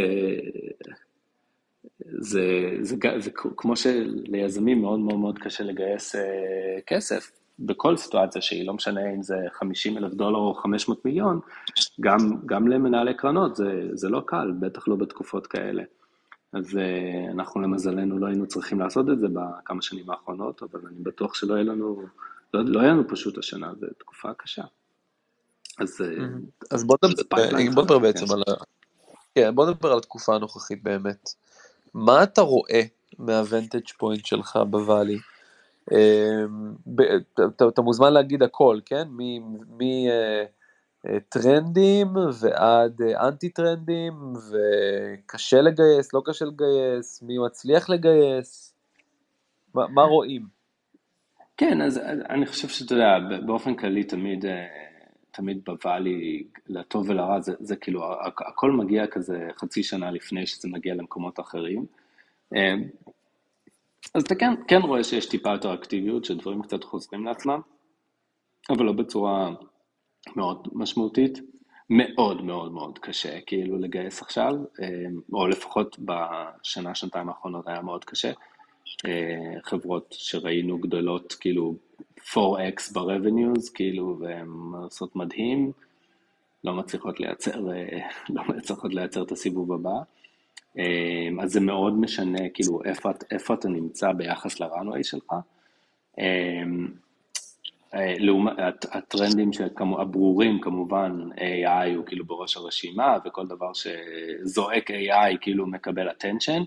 [1.98, 6.18] זה, זה, זה, זה כמו שליזמים מאוד מאוד מאוד קשה לגייס uh,
[6.86, 11.40] כסף בכל סיטואציה שהיא, לא משנה אם זה 50 אלף דולר או 500 מיליון,
[12.00, 15.82] גם, גם למנהלי קרנות זה, זה לא קל, בטח לא בתקופות כאלה.
[16.52, 20.98] אז uh, אנחנו למזלנו לא היינו צריכים לעשות את זה בכמה שנים האחרונות, אבל אני
[21.02, 22.02] בטוח שלא יהיה לנו,
[22.54, 24.62] לא, לא יהיה לנו פשוט השנה, זו תקופה קשה.
[25.78, 26.64] אז, mm-hmm.
[26.70, 26.96] אז בוא
[27.82, 28.32] נדבר בעצם כן.
[28.32, 28.42] על,
[29.34, 31.28] כן, בוא נדבר על התקופה הנוכחית באמת.
[31.94, 32.82] מה אתה רואה
[33.18, 35.18] מהוונטג' פוינט שלך בוואלי?
[35.92, 36.74] אמ,
[37.72, 39.08] אתה מוזמן להגיד הכל, כן?
[41.04, 44.12] מטרנדים אה, ועד אה, אנטי טרנדים,
[44.50, 48.74] וקשה לגייס, לא קשה לגייס, מי מצליח לגייס,
[49.74, 50.42] מה, רואים?
[51.56, 51.98] כן, אז
[52.30, 54.66] אני חושב שאתה יודע, באופן כללי תמיד, אה,
[55.34, 60.94] תמיד בוואלי, לטוב ולרע, זה, זה כאילו, הכל מגיע כזה חצי שנה לפני שזה מגיע
[60.94, 61.86] למקומות אחרים.
[62.56, 62.74] אה,
[64.14, 67.60] אז אתה כן, כן רואה שיש טיפה יותר אקטיביות, שדברים קצת חוזרים לעצמם,
[68.70, 69.50] אבל לא בצורה
[70.36, 71.38] מאוד משמעותית.
[71.90, 74.52] מאוד מאוד מאוד קשה כאילו לגייס עכשיו,
[75.32, 78.32] או לפחות בשנה, שנתיים האחרונות היה מאוד קשה.
[79.64, 81.74] חברות שראינו גדולות כאילו
[82.32, 84.48] 4x ב-revenues, כאילו, והן
[84.82, 85.72] עושות מדהים,
[86.64, 87.60] לא מצליחות לייצר,
[88.34, 90.02] לא מצליחות לייצר את הסיבוב הבא.
[91.42, 95.32] אז זה מאוד משנה, כאילו, איפה, איפה אתה נמצא ביחס לראנווי שלך.
[97.94, 99.50] לעומת, הטרנדים
[100.00, 106.64] הברורים כמובן, AI הוא כאילו בראש הרשימה, וכל דבר שזועק AI כאילו מקבל attention.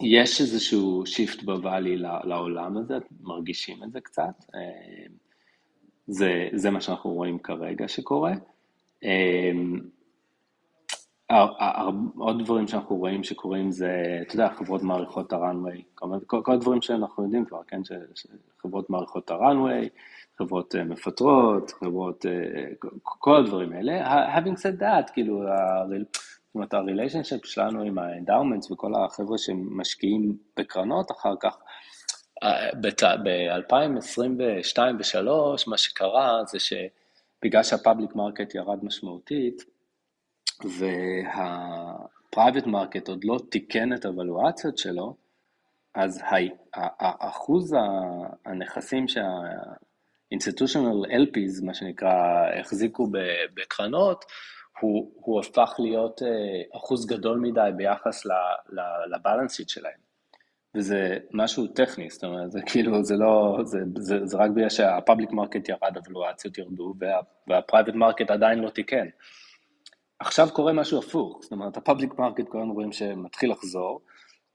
[0.00, 4.44] יש איזשהו שיפט בוואלי לעולם הזה, מרגישים את זה קצת.
[6.06, 8.32] זה, זה מה שאנחנו רואים כרגע שקורה.
[12.16, 17.24] עוד דברים שאנחנו רואים שקורים זה, אתה יודע, חברות מעריכות הראנוויי, כל, כל הדברים שאנחנו
[17.24, 17.80] יודעים כבר, כן,
[18.14, 19.88] שחברות מעריכות הראנוויי,
[20.38, 22.24] חברות מפטרות, חברות,
[23.02, 24.36] כל הדברים האלה.
[24.38, 25.42] Having said that, כאילו,
[26.48, 31.56] זאת אומרת, ה-relationship שלנו עם ה-endowments וכל החבר'ה שמשקיעים בקרנות אחר כך,
[32.82, 39.64] ב-2022 ו-2023, מה שקרה זה שבגלל שה-public market ירד משמעותית,
[40.78, 45.16] וה-private market עוד לא תיקן את הוולואציות שלו,
[45.94, 46.22] אז
[47.18, 47.76] אחוז
[48.46, 53.10] הנכסים שה-institutional LPs, מה שנקרא, החזיקו
[53.54, 54.24] בקרנות,
[54.80, 56.22] הוא, הוא הפך להיות
[56.76, 58.22] אחוז גדול מדי ביחס
[59.10, 60.08] ל balance sheet שלהם.
[60.74, 64.89] וזה משהו טכני, זאת אומרת, זה כאילו, זה לא, זה, זה, זה רק בגלל שה
[64.89, 66.94] public market ירד, הוולואציות ירדו,
[67.46, 69.06] וה private market עדיין לא תיקן.
[70.18, 74.00] עכשיו קורה משהו הפוך, זאת אומרת, הפאבליק מרקט כולנו רואים שמתחיל לחזור,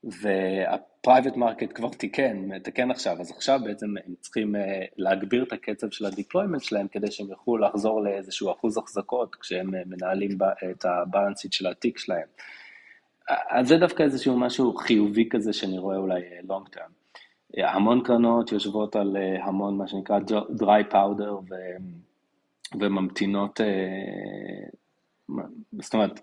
[0.03, 4.55] וה private market כבר תיקן, תיקן עכשיו, אז עכשיו בעצם הם צריכים
[4.97, 9.71] להגביר את הקצב של ה deployment שלהם, כדי שהם יוכלו לחזור לאיזשהו אחוז החזקות, כשהם
[9.85, 10.37] מנהלים
[10.71, 12.27] את ה balance sheet של התיק שלהם.
[13.49, 16.91] אז זה דווקא איזשהו משהו חיובי כזה שאני רואה אולי long term.
[17.57, 20.19] המון קרנות יושבות על המון מה שנקרא
[20.59, 21.55] dry powder ו...
[22.79, 23.59] וממתינות,
[25.79, 26.19] זאת אומרת,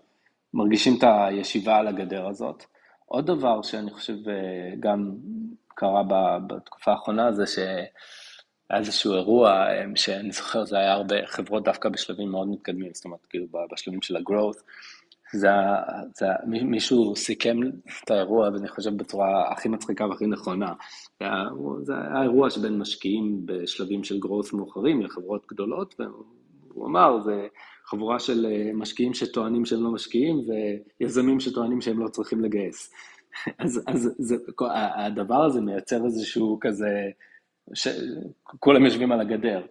[0.55, 2.65] מרגישים את הישיבה על הגדר הזאת.
[3.13, 4.17] עוד דבר שאני חושב
[4.81, 5.15] גם
[5.69, 6.03] קרה
[6.47, 7.87] בתקופה האחרונה זה שהיה
[8.71, 13.47] איזשהו אירוע שאני זוכר, זה היה הרבה חברות דווקא בשלבים מאוד מתקדמים, זאת אומרת, כאילו
[13.73, 14.63] בשלבים של ה-growth.
[15.33, 15.49] זה,
[16.15, 17.59] זה, מישהו סיכם
[18.05, 20.73] את האירוע, ואני חושב בצורה הכי מצחיקה והכי נכונה.
[21.21, 21.27] זה,
[21.83, 27.47] זה היה אירוע שבין משקיעים בשלבים של growth מאוחרים לחברות גדולות, והוא אמר, זה
[27.91, 30.41] חבורה של משקיעים שטוענים שהם לא משקיעים,
[31.01, 32.93] ויזמים שטוענים שהם לא צריכים לגייס.
[33.59, 34.37] אז, אז זה,
[34.97, 37.11] הדבר הזה מייצר איזשהו כזה,
[37.75, 39.63] שכולם יושבים על הגדר.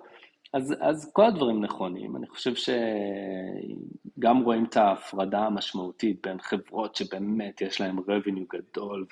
[0.54, 7.62] אז, אז כל הדברים נכונים, אני חושב שגם רואים את ההפרדה המשמעותית בין חברות שבאמת
[7.62, 9.06] יש להן revenue גדול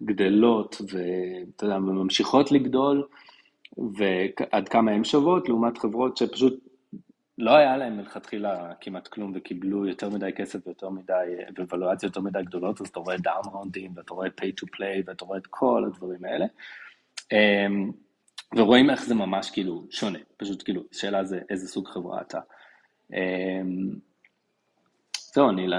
[0.00, 3.06] וגדלות, ואתה יודע, ממשיכות לגדול,
[3.78, 6.73] ועד כמה הן שוות, לעומת חברות שפשוט
[7.38, 11.36] לא היה להן מלכתחילה כמעט כלום וקיבלו יותר מדי כסף ויותר מדי,
[11.70, 15.24] וולואציות יותר מדי גדולות, אז אתה רואה דאון ראונדים, ואתה רואה pay to play, ואתה
[15.24, 16.46] רואה את כל הדברים האלה.
[18.56, 22.40] ורואים איך זה ממש כאילו שונה, פשוט כאילו, שאלה זה איזה סוג חברה אתה.
[25.34, 25.76] זהו, אני, לא,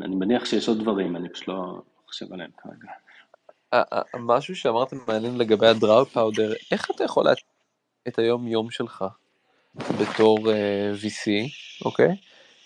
[0.00, 2.88] אני מניח שיש עוד דברים, אני פשוט לא חושב עליהם כרגע.
[4.18, 7.26] משהו שאמרת מעניין לגבי הדראו פאודר, איך אתה יכול
[8.08, 9.04] את היום יום שלך
[9.76, 10.52] בתור uh,
[11.02, 11.30] VC,
[11.84, 12.16] אוקיי?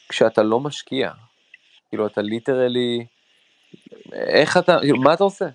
[0.09, 1.11] כשאתה לא משקיע.
[1.89, 3.07] כאילו אתה literally,
[4.13, 5.49] איך אתה, כאילו, מה אתה עושה?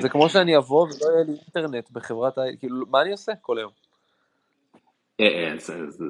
[0.00, 2.42] זה כמו שאני אבוא ולא יהיה לי אינטרנט בחברת ה...
[2.58, 3.70] כאילו, מה אני עושה כל היום?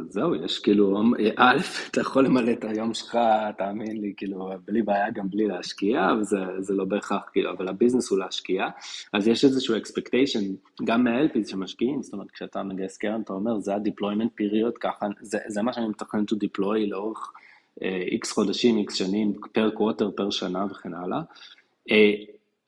[0.09, 1.03] זהו, יש כאילו,
[1.37, 1.59] א',
[1.91, 3.19] אתה יכול למלא את היום שלך,
[3.59, 8.11] תאמין לי, כאילו, בלי בעיה גם בלי להשקיע, וזה לא בהכרח, כאילו, אבל ה business
[8.11, 8.67] הוא להשקיע,
[9.13, 10.43] אז יש איזשהו expectation,
[10.85, 15.63] גם מה-LPs שמשקיעים, זאת אומרת, כשאתה מגייס קרן, אתה אומר, זה ה-deployment period, ככה, זה
[15.63, 17.33] מה שאני מתכנן to deploy לאורך
[18.23, 21.21] x חודשים, x שנים, per quarter, פר שנה וכן הלאה.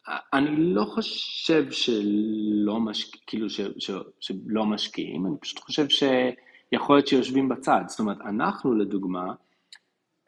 [0.08, 3.16] אני לא חושב שלא, משק...
[3.26, 3.60] כאילו ש...
[3.78, 3.90] ש...
[4.20, 7.82] שלא משקיעים, אני פשוט חושב שיכול להיות שיושבים בצד.
[7.86, 9.34] זאת אומרת, אנחנו לדוגמה,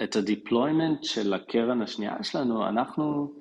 [0.02, 3.32] את ה deployment של הקרן השנייה שלנו, אנחנו,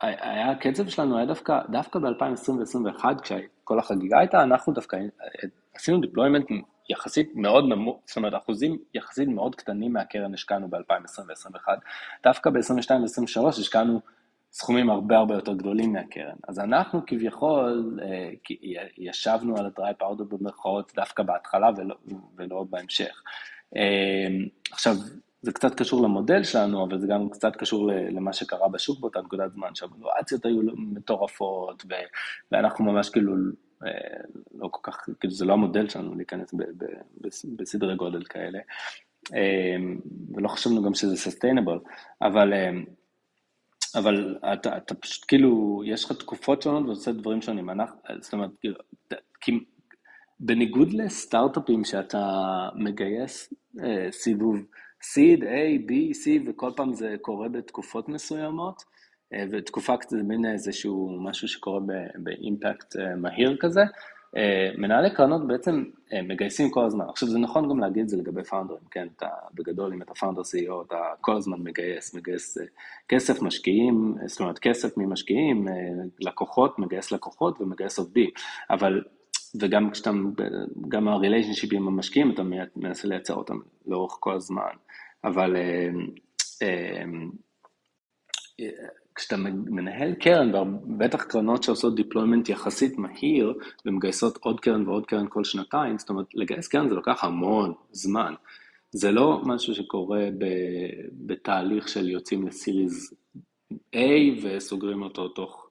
[0.00, 4.96] היה, הקצב שלנו היה דווקא, דווקא ב-2020 ו-2021, כשכל החגיגה הייתה, אנחנו דווקא
[5.74, 6.46] עשינו deployment
[6.90, 11.68] יחסית מאוד נמוך, זאת אומרת, אחוזים יחסית מאוד קטנים מהקרן השקענו ב-2020 ו-2021.
[12.24, 14.00] דווקא ב-2022 ו-2023 השקענו
[14.52, 16.36] סכומים הרבה הרבה יותר גדולים מהקרן.
[16.48, 18.00] אז אנחנו כביכול
[18.98, 21.94] ישבנו על ה dry powder במרכאות דווקא בהתחלה ולא,
[22.36, 23.22] ולא בהמשך.
[24.72, 24.94] עכשיו,
[25.42, 29.52] זה קצת קשור למודל שלנו, אבל זה גם קצת קשור למה שקרה בשוק באותה נקודת
[29.52, 31.84] זמן, שהוולואציות היו מטורפות,
[32.52, 33.34] ואנחנו ממש כאילו
[33.86, 33.90] אה,
[34.54, 36.54] לא כל כך, כאילו זה לא המודל שלנו להיכנס
[37.56, 38.58] בסדרי גודל כאלה,
[39.34, 39.76] אה,
[40.34, 41.78] ולא חשבנו גם שזה סוסטיינבל,
[42.22, 42.70] אבל, אה,
[43.96, 48.50] אבל אתה, אתה פשוט כאילו, יש לך תקופות שונות ועושה דברים שונים, אנחנו, זאת אומרת,
[49.40, 49.60] כאילו,
[50.40, 52.24] בניגוד לסטארט-אפים שאתה
[52.74, 53.54] מגייס
[54.10, 54.56] סיבוב
[55.02, 58.82] seed, A, B, C, וכל פעם זה קורה בתקופות מסוימות,
[59.34, 61.80] אה, ותקופה קצת מין איזשהו משהו שקורה
[62.16, 63.80] באימפקט אה, מהיר כזה.
[64.36, 65.84] אה, מנהלי קרנות בעצם
[66.22, 67.04] מגייסים כל הזמן.
[67.08, 70.40] עכשיו זה נכון גם להגיד את זה לגבי פאונדרים, כן, אתה בגדול אם אתה פאונדר
[70.40, 72.58] CEO אתה כל הזמן מגייס, מגייס
[73.08, 75.68] כסף, משקיעים, זאת אומרת כסף ממשקיעים,
[76.20, 78.30] לקוחות, מגייס לקוחות ומגייס עובדים,
[78.70, 79.02] אבל,
[79.60, 80.10] וגם כשאתה,
[80.88, 82.42] גם הריליישנשיפ עם המשקיעים אתה
[82.76, 84.72] מנסה לייצר אותם לאורך כל הזמן,
[85.24, 85.56] אבל
[89.14, 93.54] כשאתה מנהל קרן, ובטח קרנות שעושות deployment יחסית מהיר,
[93.86, 98.34] ומגייסות עוד קרן ועוד קרן כל שנתיים, זאת אומרת, לגייס קרן זה לוקח המון זמן.
[98.92, 100.28] זה לא משהו שקורה
[101.12, 103.14] בתהליך של יוצאים לסיריז
[103.72, 103.98] A
[104.42, 105.68] וסוגרים אותו תוך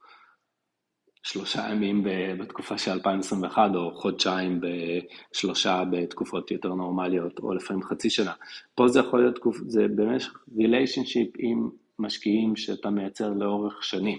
[1.24, 2.04] שלושה ימים
[2.40, 8.34] בתקופה של 2021, או חודשיים בשלושה בתקופות יותר נורמליות, או לפעמים חצי שנה.
[8.76, 11.70] פה זה יכול להיות, זה במשך ריליישנשיפ עם
[12.02, 14.18] משקיעים שאתה מייצר לאורך שנים.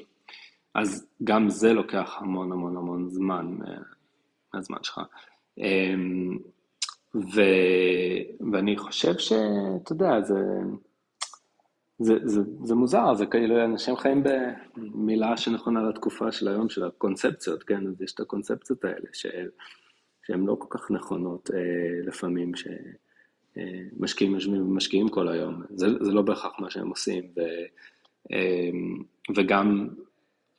[0.75, 3.75] אז גם זה לוקח המון המון המון זמן אה,
[4.55, 5.01] מהזמן שלך.
[5.59, 6.39] אמ,
[7.15, 7.41] ו,
[8.53, 10.41] ואני חושב שאתה יודע, זה,
[11.99, 14.23] זה, זה, זה מוזר, זה כאילו אנשים חיים
[14.77, 17.87] במילה שנכונה לתקופה של היום, של הקונספציות, כן?
[17.87, 19.27] אז יש את הקונספציות האלה, ש,
[20.27, 22.69] שהן לא כל כך נכונות אה, לפעמים, ש...
[23.99, 27.41] משקיעים יושבים ומשקיעים כל היום, זה, זה לא בהכרח מה שהם עושים, ו,
[28.33, 29.03] אמ,
[29.37, 29.89] וגם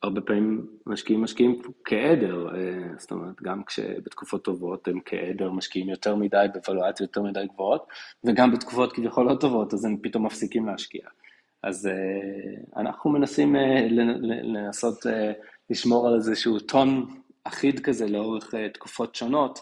[0.02, 6.16] הרבה פעמים משקיעים משקיעים כעדר, אה, זאת אומרת, גם כשבתקופות טובות הם כעדר משקיעים יותר
[6.16, 7.86] מדי בוולואציות יותר מדי גבוהות,
[8.24, 11.02] וגם בתקופות כביכול לא טובות, אז הם פתאום מפסיקים להשקיע.
[11.62, 13.86] אז אה, אנחנו מנסים אה,
[14.42, 15.06] לנסות
[15.70, 17.06] לשמור על איזשהו טון
[17.44, 19.60] אחיד כזה לאורך תקופות שונות,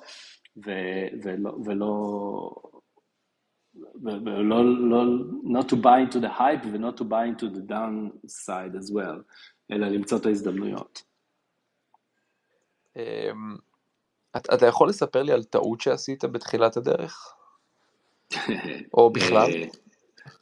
[0.56, 2.50] ולא, ולא
[4.02, 5.04] ולא, לא,
[5.44, 9.22] not to buy into the hype ו-not to buy into the downside as well,
[9.70, 11.02] אלא למצוא את ההזדמנויות.
[12.96, 13.56] אמ,
[14.36, 17.34] אתה יכול לספר לי על טעות שעשית בתחילת הדרך?
[18.94, 19.50] או בכלל?
[19.50, 19.64] אה,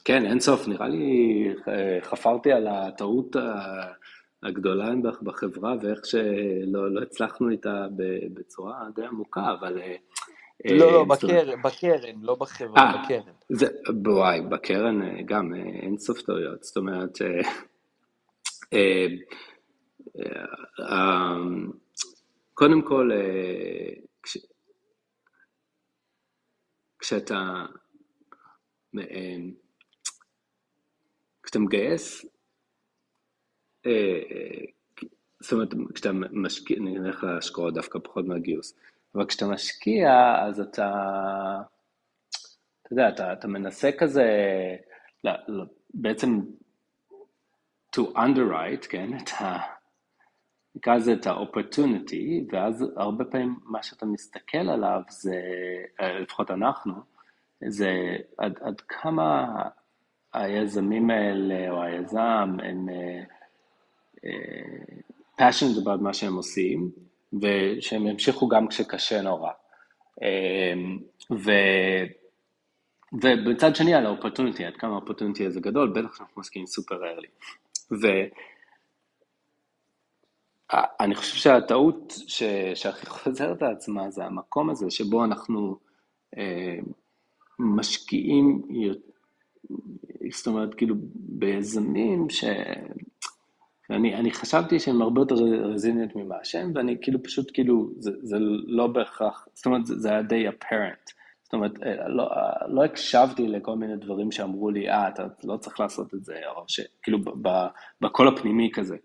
[0.05, 3.35] כן, אין סוף, נראה לי אה, חפרתי על הטעות
[4.43, 7.87] הגדולה בחברה ואיך שלא לא הצלחנו איתה
[8.33, 9.95] בצורה די עמוקה, אבל אה,
[10.65, 13.33] לא, לא, בקרן, בקרן, לא בחברה, אה, בקרן.
[13.49, 13.65] זה,
[14.05, 17.17] וואי, בקרן אה, גם אה, אין סוף טעויות, זאת אומרת,
[22.53, 23.09] קודם כל,
[24.23, 24.37] כש,
[26.99, 27.65] כשאתה,
[31.43, 32.25] כשאתה מגייס,
[35.39, 38.73] זאת אומרת, כשאתה משקיע, אני אלך להשקעות דווקא פחות מהגיוס.
[39.15, 40.91] אבל כשאתה משקיע, אז אתה,
[42.81, 44.25] אתה יודע, אתה, אתה מנסה כזה,
[45.23, 46.39] לא, לא, בעצם
[47.95, 49.57] to underwrite, כן, את ה...
[50.75, 55.41] נקרא לזה את ה-opportunity, ואז הרבה פעמים מה שאתה מסתכל עליו זה,
[56.21, 56.93] לפחות אנחנו,
[57.67, 59.47] זה עד, עד כמה
[60.33, 62.89] היזמים האלה או היזם הם
[64.17, 64.31] uh,
[65.41, 66.91] passionate about מה שהם עושים,
[67.33, 69.51] ושהם ימשיכו גם כשקשה נורא.
[70.21, 70.99] אמ,
[71.31, 71.51] ו...
[73.13, 77.27] ובצד שני על האופורטוניטי, עד כמה האופורטוניטי הזה גדול, בטח שאנחנו מסכימים סופר ארלי.
[80.71, 82.43] ואני חושב שהטעות ש...
[82.75, 85.77] שהכי חוזרת לעצמה זה המקום הזה שבו אנחנו
[86.37, 86.77] אה,
[87.59, 88.61] משקיעים,
[90.31, 92.43] זאת אומרת, כאילו, ביזמים ש...
[93.91, 95.35] ואני אני חשבתי שהם הרבה יותר
[95.73, 100.09] רזיניות ממה שהם, ואני כאילו פשוט כאילו, זה, זה לא בהכרח, זאת אומרת, זה, זה
[100.09, 101.13] היה די apparent.
[101.43, 102.29] זאת אומרת, אה, לא,
[102.67, 106.63] לא הקשבתי לכל מיני דברים שאמרו לי, אה, אתה לא צריך לעשות את זה, או
[106.67, 107.19] שכאילו
[108.01, 108.95] בקול הפנימי כזה.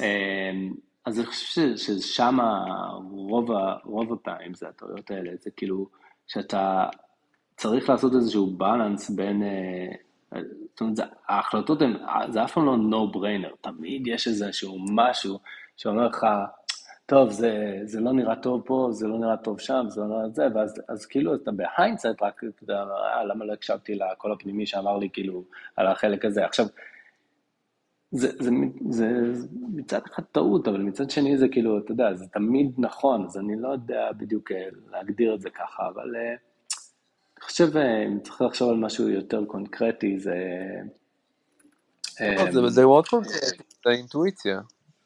[0.00, 0.72] אמ,
[1.06, 2.38] אז אני חושב ששם
[3.10, 3.50] רוב,
[3.84, 5.86] רוב הפעמים זה הטעויות האלה, זה כאילו
[6.26, 6.86] שאתה
[7.56, 9.92] צריך לעשות איזשהו בלנס בין, אה,
[10.32, 10.98] זאת אומרת,
[11.28, 11.96] ההחלטות הן,
[12.28, 15.38] זה אף פעם לא no brainer, תמיד יש איזשהו משהו
[15.76, 16.26] שאומר לך,
[17.08, 20.28] טוב, זה, זה לא נראה טוב פה, זה לא נראה טוב שם, זה לא נראה
[20.28, 24.32] זה, ואז אז כאילו אתה ב hindsight רק, אתה יודע, אה, למה לא הקשבתי לקול
[24.32, 25.44] הפנימי שאמר לי כאילו
[25.76, 26.44] על החלק הזה.
[26.44, 26.66] עכשיו,
[28.10, 28.50] זה, זה,
[28.90, 33.24] זה, זה מצד אחד טעות, אבל מצד שני זה כאילו, אתה יודע, זה תמיד נכון,
[33.24, 36.34] אז אני לא יודע בדיוק אה, להגדיר את זה ככה, אבל אה,
[37.38, 40.34] אני חושב, אם צריך לחשוב על משהו יותר קונקרטי, זה...
[42.68, 44.60] זה מאוד קונקרטי, זה אינטואיציה.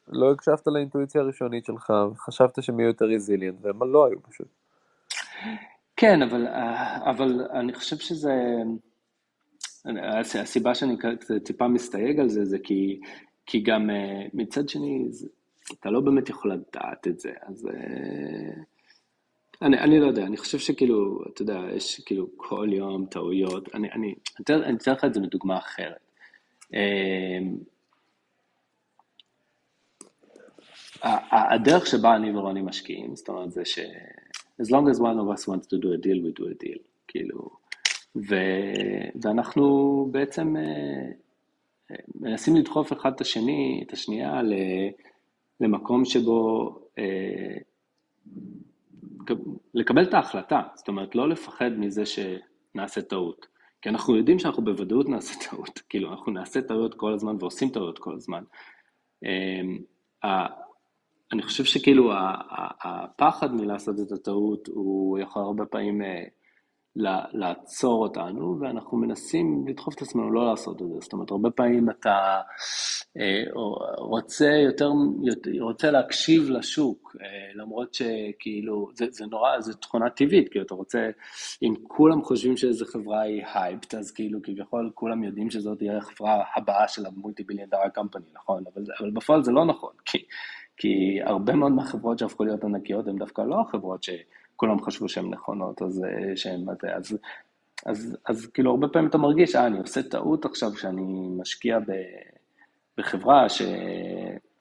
[0.07, 4.47] לא הקשבת לאינטואיציה הראשונית שלך, וחשבת שהם יהיו יותר רזיליאנט, והם לא היו פשוט.
[5.95, 6.47] כן, אבל,
[7.05, 8.33] אבל אני חושב שזה...
[10.35, 10.97] הסיבה שאני
[11.45, 13.01] טיפה מסתייג על זה, זה כי,
[13.45, 15.27] כי גם אה, מצד שני, זה,
[15.79, 17.67] אתה לא באמת יכול לדעת את זה, אז...
[19.63, 23.91] אני, אני לא יודע, אני חושב שכאילו, אתה יודע, יש כאילו כל יום טעויות, אני,
[23.91, 24.15] אני,
[24.67, 26.11] אני אתן לך את זה בדוגמה אחרת.
[26.73, 27.39] אה,
[31.31, 33.79] הדרך שבה אני ורוני משקיעים, זאת אומרת זה ש...
[34.61, 36.79] as long as one of us wants to do a deal, we do a deal,
[37.07, 37.49] כאילו,
[38.15, 38.35] ו...
[39.21, 41.11] ואנחנו בעצם אה,
[42.15, 44.41] מנסים לדחוף אחד את השני, את השנייה,
[45.59, 47.57] למקום שבו אה,
[49.73, 53.45] לקבל את ההחלטה, זאת אומרת, לא לפחד מזה שנעשה טעות,
[53.81, 57.99] כי אנחנו יודעים שאנחנו בוודאות נעשה טעות, כאילו, אנחנו נעשה טעויות כל הזמן ועושים טעויות
[57.99, 58.43] כל הזמן.
[60.23, 60.47] אה,
[61.33, 62.11] אני חושב שכאילו
[62.83, 66.23] הפחד מלעשות את הטעות הוא יכול הרבה פעמים אה,
[67.33, 70.95] לעצור אותנו, ואנחנו מנסים לדחוף את עצמנו לא לעשות את זה.
[70.99, 72.41] זאת אומרת, הרבה פעמים אתה
[73.17, 73.43] אה,
[73.97, 74.89] רוצה יותר,
[75.59, 81.09] רוצה להקשיב לשוק, אה, למרות שכאילו, זה, זה נורא, זו תכונה טבעית, כאילו אתה רוצה,
[81.63, 86.43] אם כולם חושבים שאיזו חברה היא הייפט, אז כאילו כביכול כולם יודעים שזאת תהיה החברה
[86.55, 88.63] הבאה של המולטי ביליאן דאר קמפני, נכון?
[88.73, 90.17] אבל, אבל בפועל זה לא נכון, כי...
[90.77, 94.03] כי הרבה מאוד מהחברות שהפכו להיות ענקיות הן דווקא לא החברות
[94.53, 97.17] שכולם חשבו שהן נכונות, אז, אה, שהן, אז, אז,
[97.85, 101.91] אז, אז כאילו הרבה פעמים אתה מרגיש, אה, אני עושה טעות עכשיו שאני משקיע ב,
[102.97, 103.61] בחברה ש,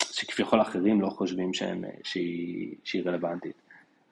[0.03, 3.63] שכביכול אחרים לא חושבים שהם, שהיא, שהיא רלוונטית.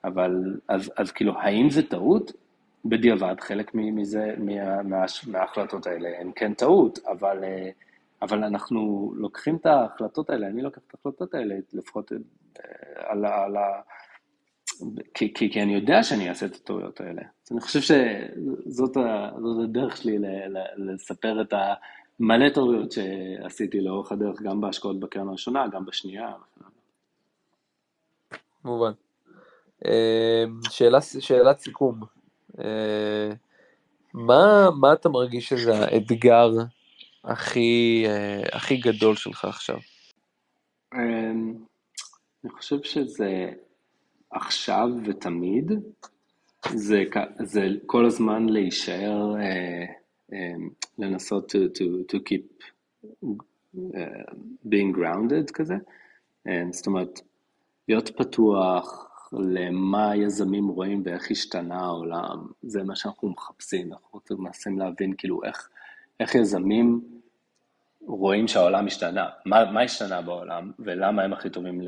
[0.05, 2.33] אבל, אז, אז כאילו, האם זה טעות?
[2.85, 7.45] בדיעבד, חלק מזה, מה, מה, מההחלטות האלה הן כן טעות, אבל...
[7.45, 7.91] Uh,
[8.23, 12.19] אבל אנחנו לוקחים את ההחלטות האלה, אני לוקח את ההחלטות האלה, לפחות אה,
[13.11, 13.27] על.
[13.27, 13.81] על ה
[15.15, 17.23] כי, כי, כי אני יודע שאני אעשה את הטעויות האלה.
[17.23, 19.31] אז אני חושב שזאת ה,
[19.65, 21.55] הדרך שלי ל, ל, לספר את
[22.21, 26.33] המלא טעויות שעשיתי לאורך הדרך, גם בהשקעות בקרן הראשונה, גם בשנייה.
[28.65, 28.93] מובן.
[29.87, 32.01] אה, שאלה, שאלת סיכום.
[32.59, 33.31] אה,
[34.15, 36.51] מה, מה אתה מרגיש שזה האתגר
[37.25, 39.77] הכי, אה, הכי גדול שלך עכשיו?
[40.95, 41.55] אמ,
[42.45, 43.51] אני חושב שזה
[44.31, 45.73] עכשיו ותמיד,
[46.75, 47.05] זה,
[47.43, 50.35] זה כל הזמן להישאר, uh, um,
[50.99, 52.65] לנסות to, to, to keep
[53.77, 54.35] uh,
[54.67, 55.75] being grounded כזה,
[56.49, 57.21] um, זאת אומרת,
[57.89, 65.13] להיות פתוח למה היזמים רואים ואיך השתנה העולם, זה מה שאנחנו מחפשים, אנחנו מנסים להבין
[65.19, 65.69] כאילו איך,
[66.21, 67.20] איך יזמים
[68.07, 71.81] רואים שהעולם השתנה, מה, מה השתנה בעולם ולמה הם הכי טובים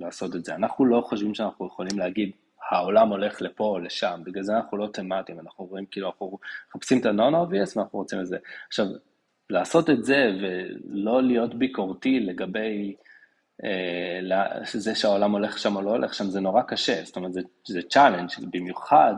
[0.00, 0.54] לעשות את זה.
[0.54, 2.30] אנחנו לא חושבים שאנחנו יכולים להגיד,
[2.70, 6.38] העולם הולך לפה או לשם, בגלל זה אנחנו לא תמטיים, אנחנו רואים כאילו, אנחנו
[6.68, 8.36] מחפשים את ה-non-obvious ואנחנו רוצים את זה.
[8.68, 8.86] עכשיו,
[9.50, 12.94] לעשות את זה ולא להיות ביקורתי לגבי
[13.64, 17.40] אה, זה שהעולם הולך שם או לא הולך שם, זה נורא קשה, זאת אומרת, זה,
[17.66, 19.14] זה challenge, במיוחד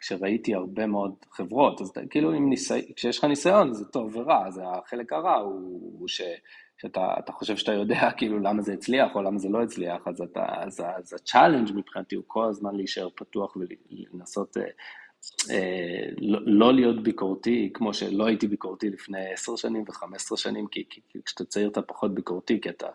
[0.00, 2.94] כשראיתי הרבה מאוד חברות, אז כאילו אם ניסי...
[2.94, 6.20] כשיש לך ניסיון זה טוב ורע, זה החלק הרע הוא, הוא ש...
[6.78, 10.46] שאתה חושב שאתה יודע כאילו למה זה הצליח או למה זה לא הצליח, אז, אתה,
[10.48, 14.62] אז, אז ה challenge מבחינתי הוא כל הזמן להישאר פתוח ולנסות אה,
[15.50, 20.66] אה, לא, לא להיות ביקורתי, כמו שלא הייתי ביקורתי לפני עשר שנים וחמש עשרה שנים,
[20.66, 22.88] כי, כי, כי כשאתה צעיר אתה פחות ביקורתי, כי אתה,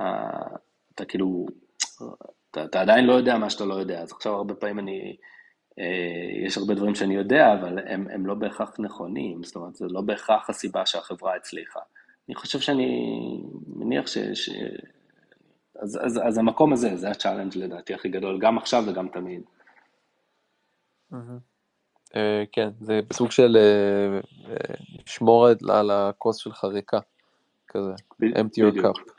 [0.00, 0.56] אה,
[0.94, 1.46] אתה כאילו,
[2.50, 5.16] אתה, אתה עדיין לא יודע מה שאתה לא יודע, אז עכשיו הרבה פעמים אני...
[5.78, 9.86] אה, יש הרבה דברים שאני יודע, אבל הם, הם לא בהכרח נכונים, זאת אומרת, זה
[9.88, 11.80] לא בהכרח הסיבה שהחברה הצליחה.
[12.28, 13.12] אני חושב שאני
[13.66, 14.18] מניח ש...
[14.18, 14.50] ש...
[15.78, 19.42] אז, אז, אז המקום הזה, זה ה challenge לדעתי הכי גדול, גם עכשיו וגם תמיד.
[22.16, 24.20] אה, כן, זה בסוג של אה,
[25.06, 26.98] לשמור על הכוס שלך ריקה,
[27.68, 29.12] כזה, empty your cup.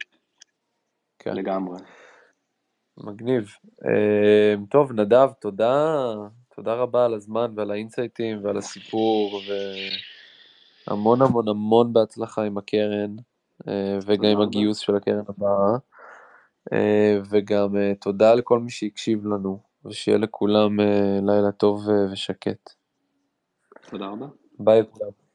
[1.19, 1.33] כן.
[1.33, 1.79] לגמרי.
[2.97, 3.49] מגניב.
[4.69, 6.13] טוב, נדב, תודה
[6.59, 9.41] תודה רבה על הזמן ועל האינסייטים ועל הסיפור,
[10.87, 13.15] המון המון המון בהצלחה עם הקרן,
[13.67, 14.41] אה, וגם עם.
[14.41, 15.77] הגיוס של הקרן הבאה.
[16.73, 20.79] אה, וגם אה, תודה לכל מי שהקשיב לנו, ושיהיה לכולם
[21.21, 22.69] לילה טוב ושקט.
[23.89, 24.27] תודה רבה.
[24.59, 25.28] ביי לכולם.